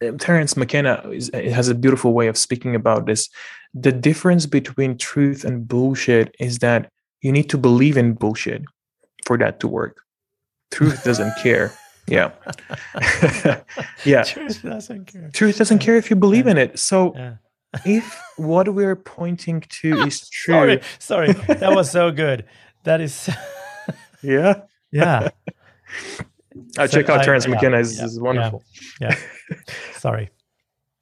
[0.03, 3.29] uh, Terence McKenna is, has a beautiful way of speaking about this.
[3.73, 8.63] The difference between truth and bullshit is that you need to believe in bullshit
[9.25, 10.03] for that to work.
[10.73, 11.71] Truth doesn't care.
[12.07, 12.31] Yeah.
[14.05, 14.23] yeah.
[14.23, 15.29] Truth doesn't care.
[15.33, 16.51] Truth doesn't care if you believe Yeah.
[16.51, 16.79] in it.
[16.79, 17.35] So Yeah.
[17.85, 21.31] if what we're pointing to is true, Sorry, sorry.
[21.33, 22.45] That was so good.
[22.83, 23.29] That is,
[24.21, 24.61] yeah.
[24.91, 25.29] yeah.
[26.77, 27.79] I so check out I- Terence yeah, McKenna.
[27.79, 28.63] is wonderful.
[28.99, 29.15] Yeah.
[29.93, 30.29] Sorry.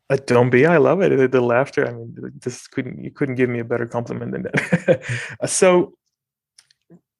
[0.09, 0.65] Uh, don't be.
[0.65, 1.15] I love it.
[1.15, 1.87] The, the laughter.
[1.87, 5.01] I mean, this couldn't you couldn't give me a better compliment than that.
[5.45, 5.93] So,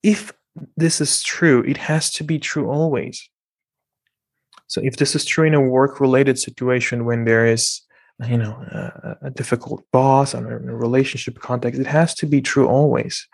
[0.03, 0.33] if
[0.77, 3.29] this is true, it has to be true always.
[4.67, 7.81] So, if this is true in a work-related situation when there is,
[8.27, 12.67] you know, a, a difficult boss or a relationship context, it has to be true
[12.67, 13.27] always.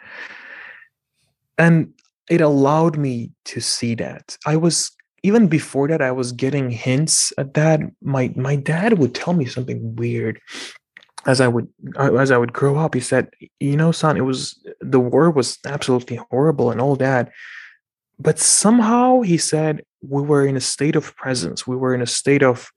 [1.58, 1.94] And
[2.30, 4.38] it allowed me to see that.
[4.46, 4.92] I was
[5.24, 9.46] even before that i was getting hints at that my my dad would tell me
[9.46, 10.40] something weird
[11.28, 11.68] as i would
[12.00, 15.30] uh, as i would grow up he said you know son it was the war
[15.30, 17.32] was absolutely horrible and all that
[18.20, 21.68] but somehow he said we were in a state of presence.
[21.68, 22.72] We were in a state of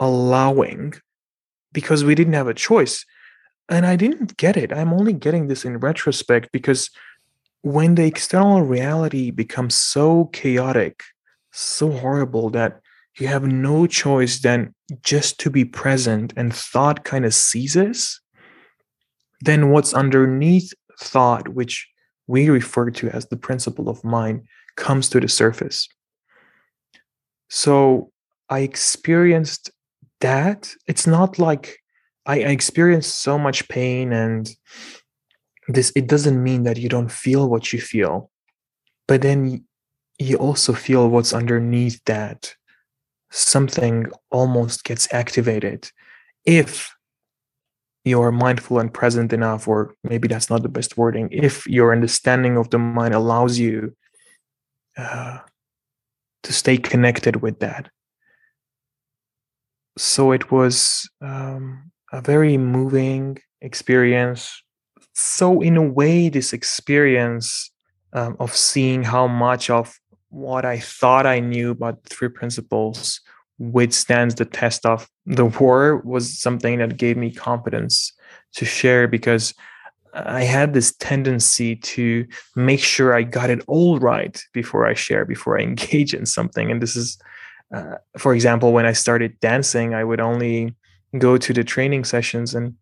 [0.00, 0.94] allowing
[1.72, 3.04] because we didn't have a choice.
[3.68, 4.72] And i didn't get it.
[4.72, 6.90] I'm only getting this in retrospect because
[7.62, 11.02] when the external reality becomes so chaotic,
[11.50, 12.80] so horrible that
[13.18, 18.20] you have no choice than just to be present and thought kind of ceases,
[19.40, 21.88] then what's underneath thought, which
[22.26, 24.42] we refer to as the principle of mind,
[24.76, 25.88] comes to the surface.
[27.48, 28.10] So
[28.48, 29.70] I experienced
[30.20, 30.72] that.
[30.86, 31.78] It's not like
[32.26, 34.48] I, I experienced so much pain and
[35.68, 38.30] this it doesn't mean that you don't feel what you feel
[39.06, 39.64] but then
[40.18, 42.54] you also feel what's underneath that
[43.34, 45.90] something almost gets activated
[46.44, 46.94] if
[48.04, 52.56] you're mindful and present enough or maybe that's not the best wording if your understanding
[52.56, 53.94] of the mind allows you
[54.96, 55.38] uh,
[56.42, 57.90] to stay connected with that.
[59.96, 64.62] So it was um, a very moving experience.
[65.14, 67.70] So in a way this experience
[68.12, 69.98] um, of seeing how much of
[70.34, 73.20] what i thought i knew about the three principles
[73.58, 78.12] withstands the test of the war was something that gave me confidence
[78.52, 79.54] to share because
[80.12, 85.24] i had this tendency to make sure i got it all right before i share
[85.24, 87.16] before i engage in something and this is
[87.72, 90.74] uh, for example when i started dancing i would only
[91.18, 92.74] go to the training sessions and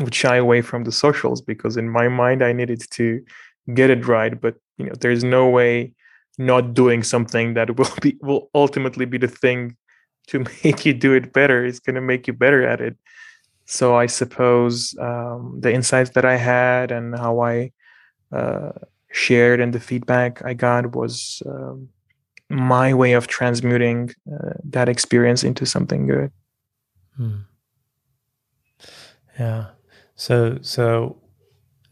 [0.00, 3.24] would shy away from the socials because in my mind I needed to
[3.74, 4.38] get it right.
[4.40, 5.92] But you know, there's no way
[6.38, 9.76] not doing something that will be will ultimately be the thing
[10.28, 11.64] to make you do it better.
[11.64, 12.96] It's going to make you better at it.
[13.66, 17.72] So I suppose um, the insights that I had and how I
[18.32, 18.72] uh,
[19.12, 21.88] shared and the feedback I got was um,
[22.48, 26.32] my way of transmuting uh, that experience into something good.
[27.16, 27.40] Hmm.
[29.38, 29.66] Yeah.
[30.14, 31.20] So so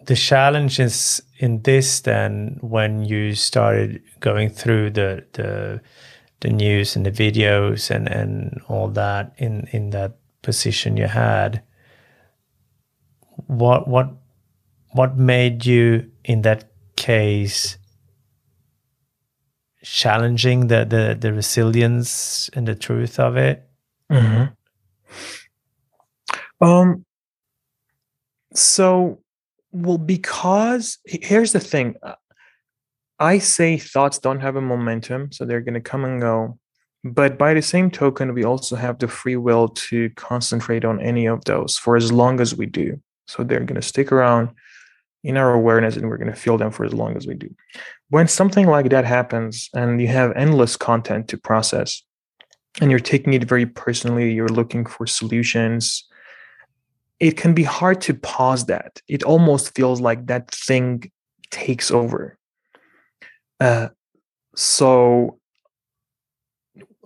[0.07, 5.81] the challenges in this then when you started going through the the
[6.40, 11.62] the news and the videos and and all that in in that position you had
[13.46, 14.12] what what
[14.92, 17.79] what made you in that case
[19.83, 23.66] challenging the the, the resilience and the truth of it
[24.11, 24.44] Mm-hmm.
[26.66, 27.05] Um.
[28.55, 29.20] So,
[29.72, 31.96] well, because here's the thing.
[33.19, 36.59] I say thoughts don't have a momentum, so they're going to come and go.
[37.05, 41.27] But by the same token, we also have the free will to concentrate on any
[41.27, 43.01] of those for as long as we do.
[43.27, 44.51] So they're going to stick around
[45.23, 47.55] in our awareness and we're going to feel them for as long as we do.
[48.11, 52.03] When something like that happens and you have endless content to process,
[52.81, 56.05] and you're taking it very personally, you're looking for solutions,
[57.21, 59.01] it can be hard to pause that.
[59.09, 61.11] It almost feels like that thing
[61.51, 62.39] takes over.
[63.61, 63.89] Uh,
[64.55, 65.39] so,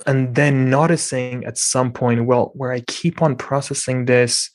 [0.07, 4.51] and then noticing at some point, well, where I keep on processing this,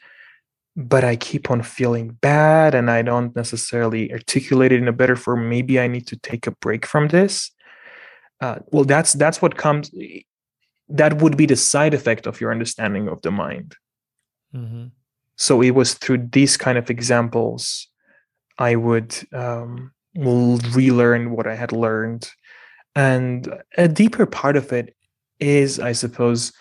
[0.76, 5.16] but I keep on feeling bad and I don't necessarily articulate it in a better
[5.16, 5.50] form.
[5.50, 7.52] Maybe I need to take a break from this.
[8.41, 9.89] Uh, well, that's that's what comes
[10.89, 13.76] that would be the side effect of your understanding of the mind.
[14.54, 14.88] mm-hmm.
[15.38, 17.88] So it was through these kind of examples
[18.58, 22.30] I would um, relearn what I had learned.
[22.95, 24.95] And a deeper part of it
[25.39, 26.53] is, I suppose,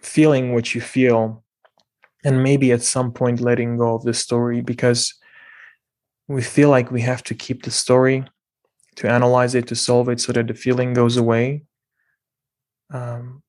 [0.00, 1.44] feeling what you feel
[2.24, 5.14] and maybe at some point letting go of the story because
[6.28, 8.24] we feel like we have to keep the story
[8.96, 11.62] to analyze it to solve it so that the feeling goes away
[12.92, 13.42] um,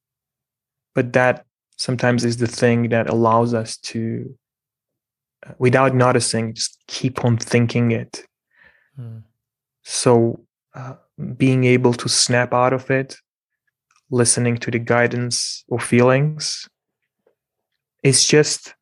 [0.93, 1.45] but that
[1.77, 4.37] sometimes is the thing that allows us to
[5.45, 8.25] uh, without noticing just keep on thinking it
[8.99, 9.23] mm.
[9.83, 10.39] so
[10.73, 10.93] uh,
[11.37, 13.17] being able to snap out of it
[14.09, 16.67] listening to the guidance or feelings
[18.03, 18.73] it's just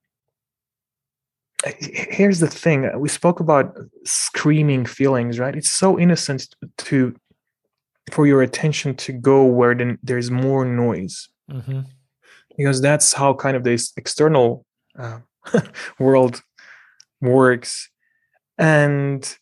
[1.77, 7.15] here's the thing we spoke about screaming feelings right it's so innocent to
[8.11, 11.81] for your attention to go where then there's more noise mm-hmm.
[12.57, 14.65] because that's how kind of this external
[14.97, 15.19] uh,
[15.99, 16.41] world
[17.21, 17.89] works
[18.57, 19.37] and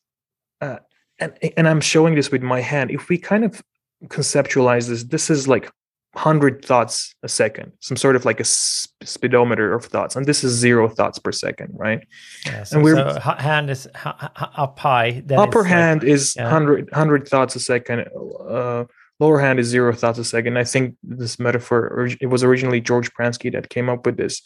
[0.61, 0.77] uh,
[1.19, 2.91] and and i'm showing this with my hand.
[2.91, 3.61] If we kind of
[4.05, 5.71] conceptualize this this is like
[6.13, 10.53] 100 thoughts a second some sort of like a speedometer of thoughts and this is
[10.53, 12.07] zero thoughts per second right?
[12.45, 16.43] Yeah, so, and we're so hand is up high upper hand like, is yeah.
[16.43, 18.07] 100 100 thoughts a second
[18.49, 18.85] uh,
[19.19, 20.57] lower hand is zero thoughts a second.
[20.57, 24.41] I think this metaphor it was originally george pransky that came up with this.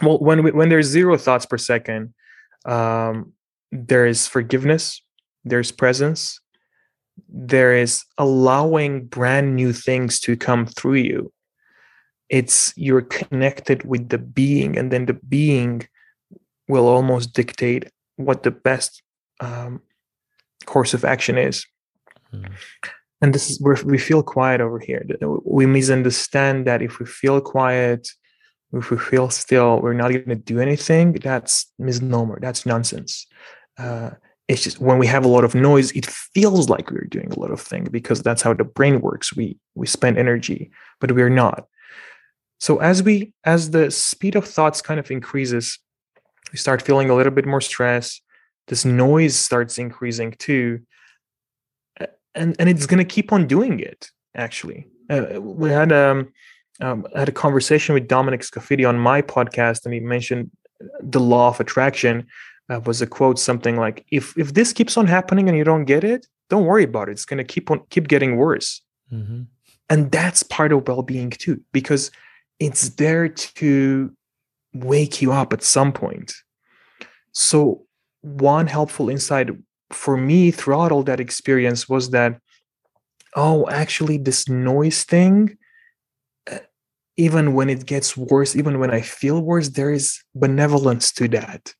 [0.00, 2.14] Well when we, when there's zero thoughts per second
[2.64, 3.32] um,
[3.70, 5.02] there is forgiveness
[5.44, 6.40] there's presence
[7.28, 11.32] there is allowing brand new things to come through you.
[12.28, 15.86] It's you're connected with the being and then the being
[16.68, 19.02] will almost dictate what the best
[19.40, 19.82] um,
[20.64, 21.66] course of action is.
[22.32, 22.50] Mm.
[23.20, 25.04] and this is where we feel quiet over here.
[25.44, 28.08] We misunderstand that if we feel quiet
[28.72, 33.26] if we feel still we're not going to do anything that's misnomer that's nonsense.
[33.78, 34.12] Uh,
[34.52, 37.40] it's just when we have a lot of noise it feels like we're doing a
[37.40, 39.34] lot of things because that's how the brain works.
[39.34, 41.66] We we spend energy but we're not.
[42.58, 45.78] So as we as the speed of thoughts kind of increases
[46.52, 48.20] we start feeling a little bit more stress.
[48.68, 50.80] This noise starts increasing too.
[52.34, 54.86] And and it's going to keep on doing it actually.
[55.08, 56.32] Uh, we had um,
[56.80, 60.50] um had a conversation with dominic scafidi on my podcast and he mentioned
[61.00, 62.26] the law of attraction
[62.72, 65.84] uh, was a quote something like if if this keeps on happening and you don't
[65.84, 67.12] get it don't worry about it.
[67.12, 68.82] It's going to keep on keep getting worse.
[69.12, 69.42] Mm-hmm.
[69.90, 72.10] and that's part of well-being too because
[72.58, 74.10] it's there to
[74.72, 76.32] wake you up at some point.
[77.32, 77.84] So
[78.22, 79.50] one helpful insight
[79.90, 82.38] for me throughout all that experience was that
[83.36, 85.58] oh actually this noise thing
[86.50, 86.58] uh,
[87.18, 91.74] even when it gets worse even when i feel worse there is benevolence to that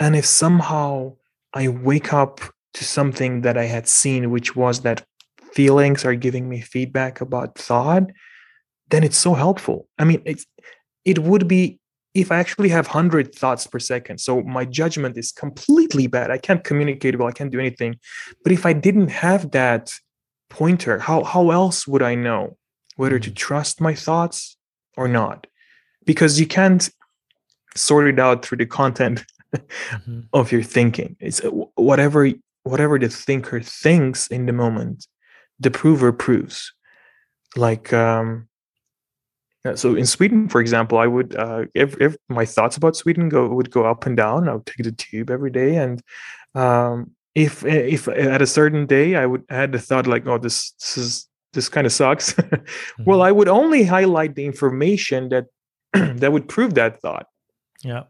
[0.00, 1.14] and if somehow
[1.52, 2.40] I wake up
[2.74, 5.04] to something that I had seen, which was that
[5.52, 8.10] feelings are giving me feedback about thought,
[8.90, 9.88] then it's so helpful.
[9.98, 10.46] I mean, it's
[11.04, 11.78] it would be
[12.14, 14.18] if I actually have 100 thoughts per second.
[14.18, 16.30] So my judgment is completely bad.
[16.30, 17.96] I can't communicate well, I can't do anything.
[18.42, 19.92] But if I didn't have that
[20.50, 22.56] pointer, how how else would I know
[22.96, 23.36] whether to mm.
[23.36, 24.56] trust my thoughts
[24.96, 25.46] or not?
[26.04, 26.90] Because you can't
[27.76, 29.24] sort it out through the content
[29.54, 30.20] mm-hmm.
[30.32, 31.16] of your thinking.
[31.20, 32.30] It's uh, whatever
[32.64, 35.06] whatever the thinker thinks in the moment,
[35.60, 36.72] the prover proves.
[37.56, 38.48] Like um,
[39.74, 43.48] so in Sweden, for example, I would uh, if, if my thoughts about Sweden go
[43.48, 44.48] would go up and down.
[44.48, 46.02] I would take the tube every day, and
[46.54, 50.38] um, if if at a certain day I would I had the thought like, oh,
[50.38, 52.32] this this is this kind of sucks.
[52.34, 53.04] mm-hmm.
[53.04, 55.46] Well, I would only highlight the information that
[55.92, 57.26] that would prove that thought.
[57.82, 58.04] Yeah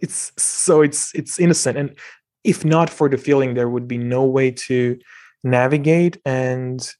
[0.00, 1.96] it's so it's it's innocent and
[2.44, 4.98] if not for the feeling there would be no way to
[5.44, 6.94] navigate and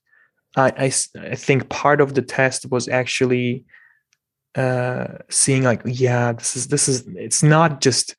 [0.57, 3.65] i i, I think part of the test was actually
[4.57, 8.17] uh seeing like yeah this is this is it's not just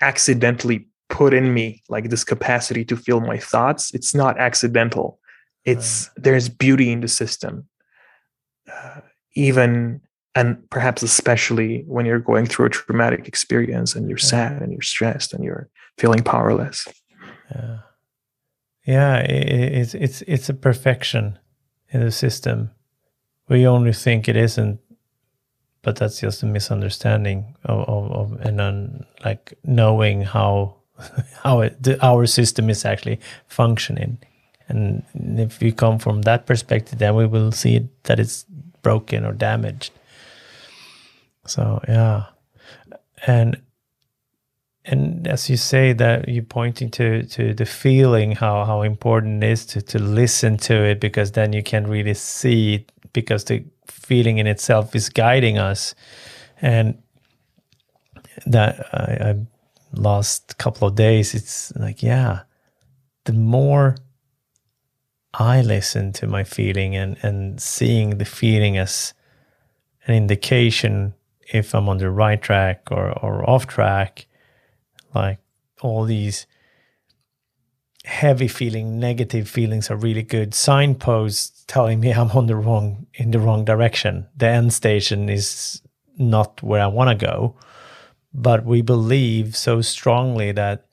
[0.00, 3.92] accidentally put in me like this capacity to feel my thoughts.
[3.94, 5.18] It's not accidental.
[5.64, 6.24] It's right.
[6.24, 7.68] there's beauty in the system.
[8.70, 9.00] Uh,
[9.34, 10.00] even
[10.38, 14.24] and perhaps especially when you're going through a traumatic experience and you're yeah.
[14.24, 16.86] sad and you're stressed and you're feeling powerless.
[17.54, 17.78] Yeah.
[18.86, 21.38] Yeah it's it's it's a perfection
[21.90, 22.70] in the system.
[23.48, 24.78] We only think it isn't
[25.82, 30.76] but that's just a misunderstanding of, of, of and like knowing how
[31.42, 33.18] how it, the, our system is actually
[33.48, 34.18] functioning.
[34.68, 35.02] And
[35.38, 38.44] if we come from that perspective then we will see that it's
[38.82, 39.90] broken or damaged
[41.48, 42.26] so yeah,
[43.26, 43.60] and
[44.84, 49.50] and as you say that you're pointing to to the feeling how how important it
[49.50, 53.64] is to to listen to it because then you can really see it because the
[53.86, 55.94] feeling in itself is guiding us.
[56.60, 57.02] And
[58.46, 59.36] that I, I
[59.92, 62.42] last couple of days it's like yeah
[63.24, 63.96] the more
[65.34, 69.14] i listen to my feeling and and seeing the feeling as
[70.06, 71.14] an indication
[71.52, 74.26] if i'm on the right track or or off track
[75.14, 75.38] like
[75.80, 76.46] all these
[78.08, 80.54] heavy feeling negative feelings are really good.
[80.54, 84.26] Signposts telling me i'm on the wrong in the wrong direction.
[84.36, 85.82] The end station is
[86.16, 87.54] not where i want to go.
[88.34, 90.86] But we believe so strongly that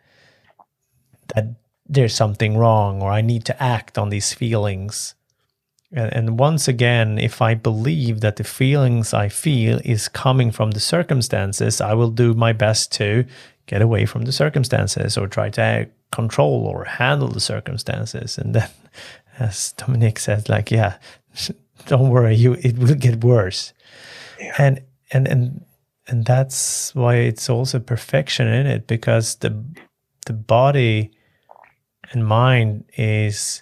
[1.34, 1.56] that
[1.88, 5.16] there's something wrong or I need to act on these feelings.
[5.96, 10.72] And, and once again, if I believe that the feelings I feel is coming from
[10.72, 13.26] the circumstances, I will do my best to
[13.66, 18.38] get away from the circumstances or try to control or handle the circumstances.
[18.38, 18.70] And then,
[19.40, 20.98] as Dominic said, like, yeah,
[21.88, 23.74] don't worry, you it will get worse.
[24.40, 24.54] Yeah.
[24.58, 24.82] And
[25.12, 25.66] and and
[26.08, 29.64] and that's why it's also perfection in it because the
[30.26, 31.12] the body
[32.12, 33.62] and mind is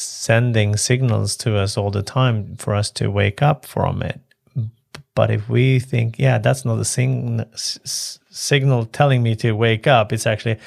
[0.00, 4.20] sending signals to us all the time for us to wake up from it
[5.14, 10.12] but if we think yeah that's not a sing- signal telling me to wake up
[10.12, 10.58] it's actually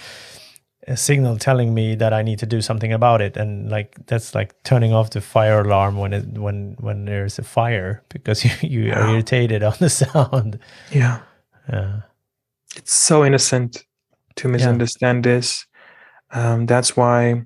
[0.87, 4.35] a signal telling me that I need to do something about it, and like that's
[4.35, 8.51] like turning off the fire alarm when it when when there's a fire because you,
[8.61, 8.99] you yeah.
[8.99, 10.59] are irritated on the sound.
[10.91, 11.21] Yeah,
[11.69, 12.01] yeah.
[12.75, 13.85] It's so innocent
[14.35, 15.35] to misunderstand yeah.
[15.35, 15.65] this.
[16.31, 17.43] Um, that's why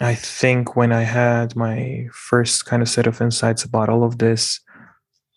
[0.00, 4.18] I think when I had my first kind of set of insights about all of
[4.18, 4.60] this,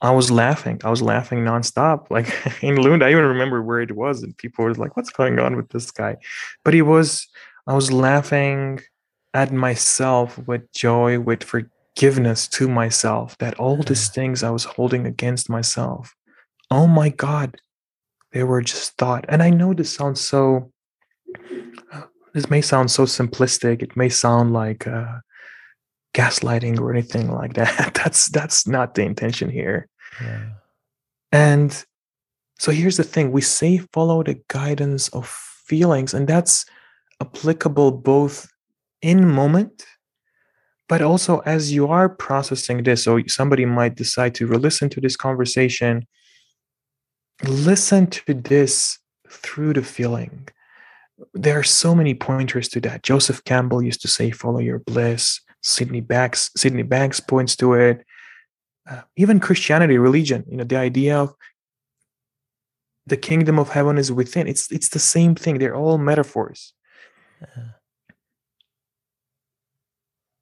[0.01, 0.81] I was laughing.
[0.83, 2.07] I was laughing nonstop.
[2.11, 2.27] Like
[2.63, 5.55] in Lund, I even remember where it was, and people were like, "What's going on
[5.55, 6.17] with this guy?"
[6.63, 7.27] But he was.
[7.67, 8.79] I was laughing
[9.33, 13.37] at myself with joy, with forgiveness to myself.
[13.37, 13.83] That all hmm.
[13.83, 16.15] these things I was holding against myself.
[16.71, 17.57] Oh my God,
[18.31, 19.25] they were just thought.
[19.29, 20.71] And I know this sounds so.
[22.33, 23.81] This may sound so simplistic.
[23.81, 24.87] It may sound like.
[24.87, 25.19] Uh,
[26.15, 27.93] gaslighting or anything like that.
[28.03, 29.87] That's that's not the intention here.
[30.21, 30.49] Yeah.
[31.31, 31.85] And
[32.57, 36.65] so here's the thing: we say follow the guidance of feelings, and that's
[37.21, 38.49] applicable both
[39.01, 39.85] in moment
[40.87, 45.15] but also as you are processing this so somebody might decide to listen to this
[45.15, 46.05] conversation
[47.43, 48.99] listen to this
[49.29, 50.47] through the feeling
[51.33, 55.41] there are so many pointers to that joseph campbell used to say follow your bliss
[55.61, 58.05] Sydney Banks, Sydney Banks points to it.
[58.89, 61.33] Uh, even Christianity, religion, you know, the idea of
[63.05, 64.47] the kingdom of heaven is within.
[64.47, 65.57] It's it's the same thing.
[65.57, 66.73] They're all metaphors.
[67.41, 67.61] Uh-huh.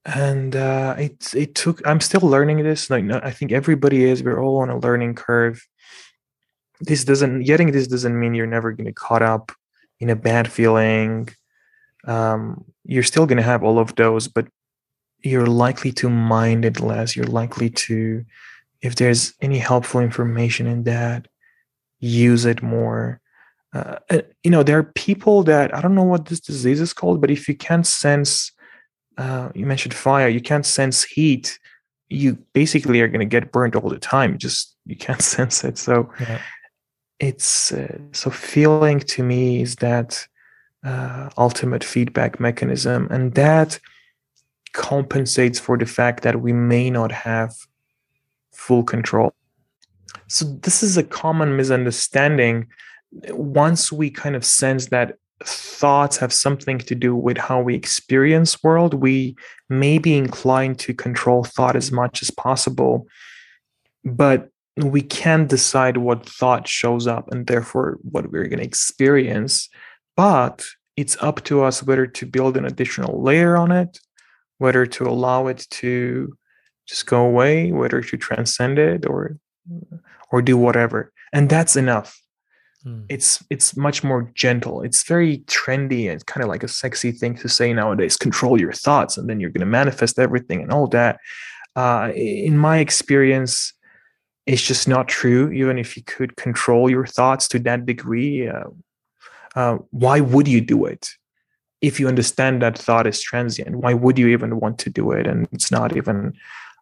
[0.05, 1.85] And uh, it it took.
[1.85, 2.89] I'm still learning this.
[2.89, 4.23] Like I think everybody is.
[4.23, 5.65] We're all on a learning curve.
[6.79, 9.51] This doesn't getting this doesn't mean you're never going to caught up
[9.99, 11.29] in a bad feeling.
[12.05, 14.47] Um, you're still going to have all of those, but
[15.23, 17.15] you're likely to mind it less.
[17.15, 18.23] You're likely to,
[18.81, 21.27] if there's any helpful information in that,
[21.99, 23.19] use it more.
[23.73, 26.93] Uh, uh, you know, there are people that I don't know what this disease is
[26.93, 28.51] called, but if you can't sense,
[29.17, 31.59] uh, you mentioned fire, you can't sense heat,
[32.09, 34.37] you basically are going to get burnt all the time.
[34.37, 35.77] Just you can't sense it.
[35.77, 36.41] So yeah.
[37.19, 40.27] It's uh, so feeling to me is that
[40.85, 43.79] uh, ultimate feedback mechanism, and that
[44.73, 47.55] compensates for the fact that we may not have
[48.53, 49.33] full control.
[50.27, 52.67] So, this is a common misunderstanding.
[53.29, 58.63] Once we kind of sense that thoughts have something to do with how we experience
[58.63, 59.35] world we
[59.69, 63.07] may be inclined to control thought as much as possible
[64.03, 64.49] but
[64.85, 69.69] we can't decide what thought shows up and therefore what we're going to experience
[70.15, 70.65] but
[70.95, 73.99] it's up to us whether to build an additional layer on it
[74.57, 76.35] whether to allow it to
[76.87, 79.37] just go away, whether to transcend it or
[80.31, 81.11] or do whatever.
[81.33, 82.19] And that's enough.
[82.83, 83.01] Hmm.
[83.09, 84.81] It's it's much more gentle.
[84.81, 88.17] It's very trendy and kind of like a sexy thing to say nowadays.
[88.17, 91.19] Control your thoughts, and then you're going to manifest everything and all that.
[91.75, 93.73] Uh, in my experience,
[94.47, 95.51] it's just not true.
[95.51, 98.69] Even if you could control your thoughts to that degree, uh,
[99.55, 101.09] uh, why would you do it?
[101.81, 105.27] if you understand that thought is transient, why would you even want to do it?
[105.27, 106.33] And it's not even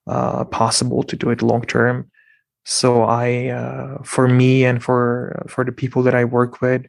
[0.08, 2.10] uh, possible to do it long term.
[2.64, 6.86] So I, uh, for me and for for the people that I work with,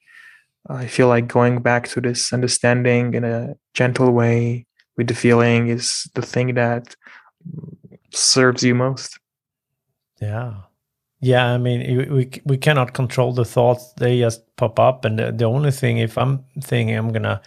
[0.68, 4.66] I feel like going back to this understanding in a gentle way
[4.96, 6.96] with the feeling is the thing that
[8.12, 9.18] serves you most.
[10.20, 10.54] Yeah.
[11.20, 15.04] Yeah, I mean, we we cannot control the thoughts; they just pop up.
[15.04, 17.40] And the, the only thing, if I'm thinking I'm gonna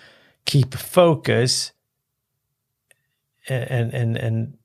[0.45, 1.71] keep focus,
[3.47, 4.57] and and and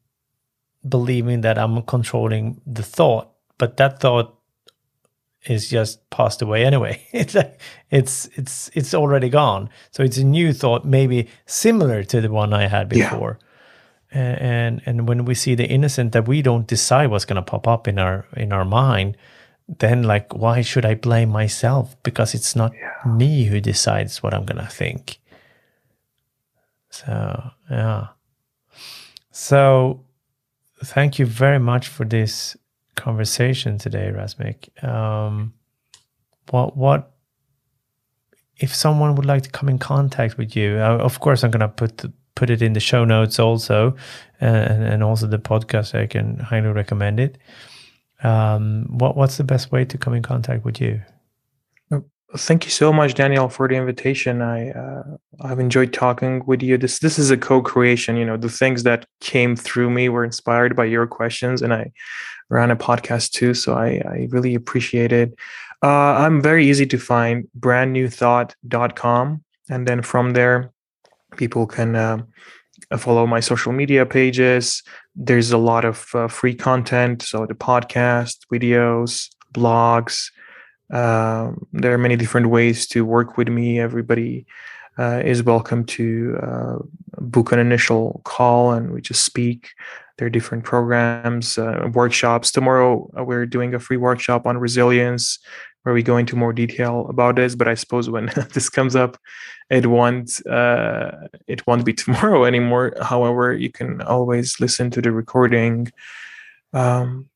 [0.88, 4.38] believing that I'm controlling the thought, but that thought
[5.46, 7.06] is just passed away anyway.
[7.12, 9.68] It's like it's it's it's already gone.
[9.90, 13.38] So it's a new thought, maybe similar to the one I had before.
[14.14, 17.66] And and when we see the innocent that we don't decide what's going to pop
[17.66, 19.16] up in our in our mind
[19.66, 21.96] then like why should i blame myself?
[22.02, 23.10] Because it's not yeah.
[23.10, 25.18] me who decides what i'm going to think.
[26.90, 28.08] So yeah.
[29.30, 30.04] So
[30.84, 32.56] thank you very much for this
[32.94, 35.52] conversation today rasmik um,
[36.50, 37.10] what what
[38.58, 41.60] if someone would like to come in contact with you uh, of course i'm going
[41.60, 43.96] to put the, put it in the show notes also,
[44.42, 45.94] uh, and, and also the podcast.
[45.98, 47.38] I can highly recommend it.
[48.22, 51.02] Um, what what's the best way to come in contact with you?
[52.36, 54.42] Thank you so much, Daniel, for the invitation.
[54.42, 55.04] I uh,
[55.40, 56.76] I've enjoyed talking with you.
[56.76, 58.16] This this is a co-creation.
[58.16, 61.92] You know, the things that came through me were inspired by your questions, and I
[62.48, 63.54] ran a podcast too.
[63.54, 65.32] So I I really appreciate it.
[65.80, 67.46] Uh, I'm very easy to find.
[67.60, 70.72] Brandnewthought.com, and then from there,
[71.36, 72.18] people can uh,
[72.98, 74.82] follow my social media pages.
[75.14, 80.30] There's a lot of uh, free content, so the podcast, videos, blogs.
[80.90, 83.80] Um, there are many different ways to work with me.
[83.80, 84.46] Everybody
[84.98, 86.76] uh, is welcome to uh,
[87.20, 89.70] book an initial call and we just speak.
[90.18, 92.52] There are different programs, uh, workshops.
[92.52, 95.38] Tomorrow, uh, we're doing a free workshop on resilience
[95.84, 97.54] where we go into more detail about this.
[97.54, 99.16] But I suppose when this comes up,
[99.70, 101.12] it won't uh,
[101.46, 102.94] it won't be tomorrow anymore.
[103.00, 105.92] However, you can always listen to the recording.
[106.72, 107.28] Um,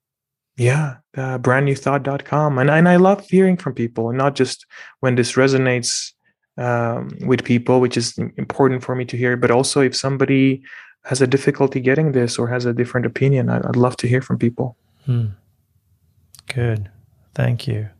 [0.56, 2.58] yeah, uh, brandnewthought.com.
[2.58, 4.66] And, and I love hearing from people, and not just
[4.98, 6.12] when this resonates
[6.56, 10.62] um, with people, which is important for me to hear, but also if somebody
[11.04, 14.20] has a difficulty getting this or has a different opinion, I'd, I'd love to hear
[14.20, 14.76] from people.
[15.06, 15.26] Hmm.
[16.52, 16.90] Good.
[17.34, 17.90] Thank you.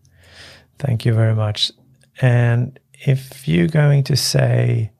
[0.79, 1.73] Thank you very much.
[2.21, 4.93] And if you're going to say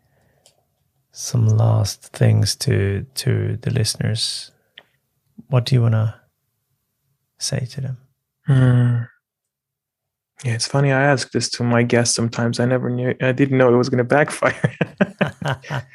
[1.13, 4.53] some last things to to the listeners,
[5.49, 6.15] what do you want to
[7.39, 7.99] say to them?
[8.47, 8.99] Hmm.
[10.45, 10.93] Yeah, it's funny.
[10.93, 12.61] I ask this to my guests sometimes.
[12.61, 13.15] I never knew.
[13.21, 14.77] I didn't know it was going to backfire.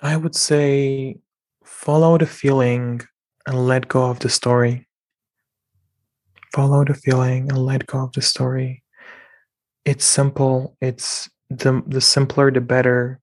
[0.00, 1.18] I would say
[1.64, 3.00] follow the feeling
[3.46, 4.86] and let go of the story
[6.52, 8.82] follow the feeling and let go of the story.
[9.84, 10.76] It's simple.
[10.80, 13.20] It's the the simpler the better.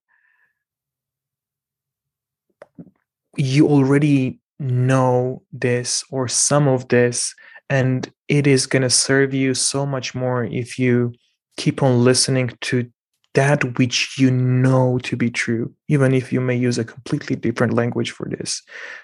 [3.36, 7.34] You already know this or some of this,
[7.70, 11.14] and it is going to serve you so much more if you
[11.56, 12.90] keep on listening to
[13.34, 17.74] that which you know to be true, even if you may use a completely different
[17.74, 18.62] language for this.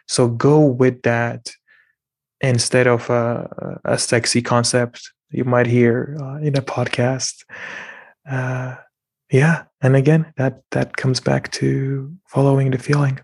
[0.08, 1.48] So go with that
[2.40, 4.98] instead of a, a sexy concept
[5.30, 7.44] you might hear uh, in a podcast.
[8.30, 8.74] Uh,
[9.32, 13.18] yeah, and again, that that comes back to following the feeling.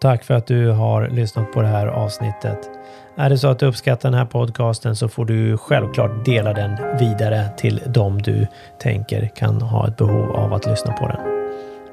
[0.00, 2.70] Tack för att du har lyssnat på det här avsnittet.
[3.16, 6.98] Är det så att du uppskattar den här podcasten så får du självklart dela den
[6.98, 8.46] vidare till dem du
[8.80, 11.41] tänker kan ha ett behov av att lyssna på den.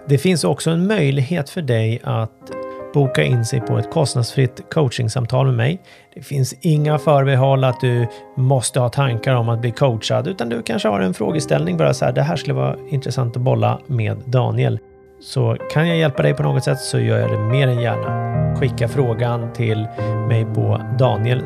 [0.10, 2.32] Det finns också en möjlighet för dig att
[2.94, 5.82] boka in sig på ett kostnadsfritt coachingsamtal med mig.
[6.14, 8.08] Det finns inga förbehåll att du
[8.38, 12.06] måste ha tankar om att bli coachad, utan du kanske har en frågeställning bara så
[12.06, 12.12] här.
[12.12, 14.80] Det här skulle vara intressant att bolla med Daniel.
[15.22, 18.56] Så kan jag hjälpa dig på något sätt så gör jag det mer än gärna.
[18.56, 19.88] Skicka frågan till
[20.28, 21.44] mig på daniel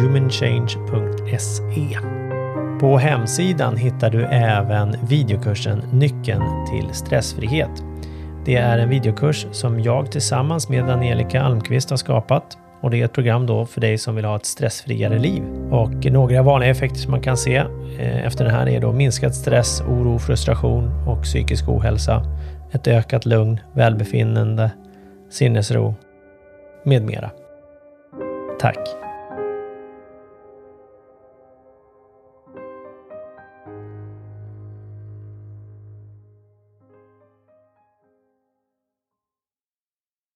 [0.00, 2.17] humanchange.se.
[2.80, 7.70] På hemsidan hittar du även videokursen Nyckeln till stressfrihet.
[8.44, 13.04] Det är en videokurs som jag tillsammans med Angelica Almqvist har skapat och det är
[13.04, 15.42] ett program då för dig som vill ha ett stressfriare liv.
[15.70, 17.56] Och några vanliga effekter som man kan se
[17.98, 22.22] eh, efter den här är då minskad stress, oro, frustration och psykisk ohälsa,
[22.72, 24.70] ett ökat lugn, välbefinnande,
[25.30, 25.94] sinnesro
[26.84, 27.30] med mera.
[28.60, 29.07] Tack!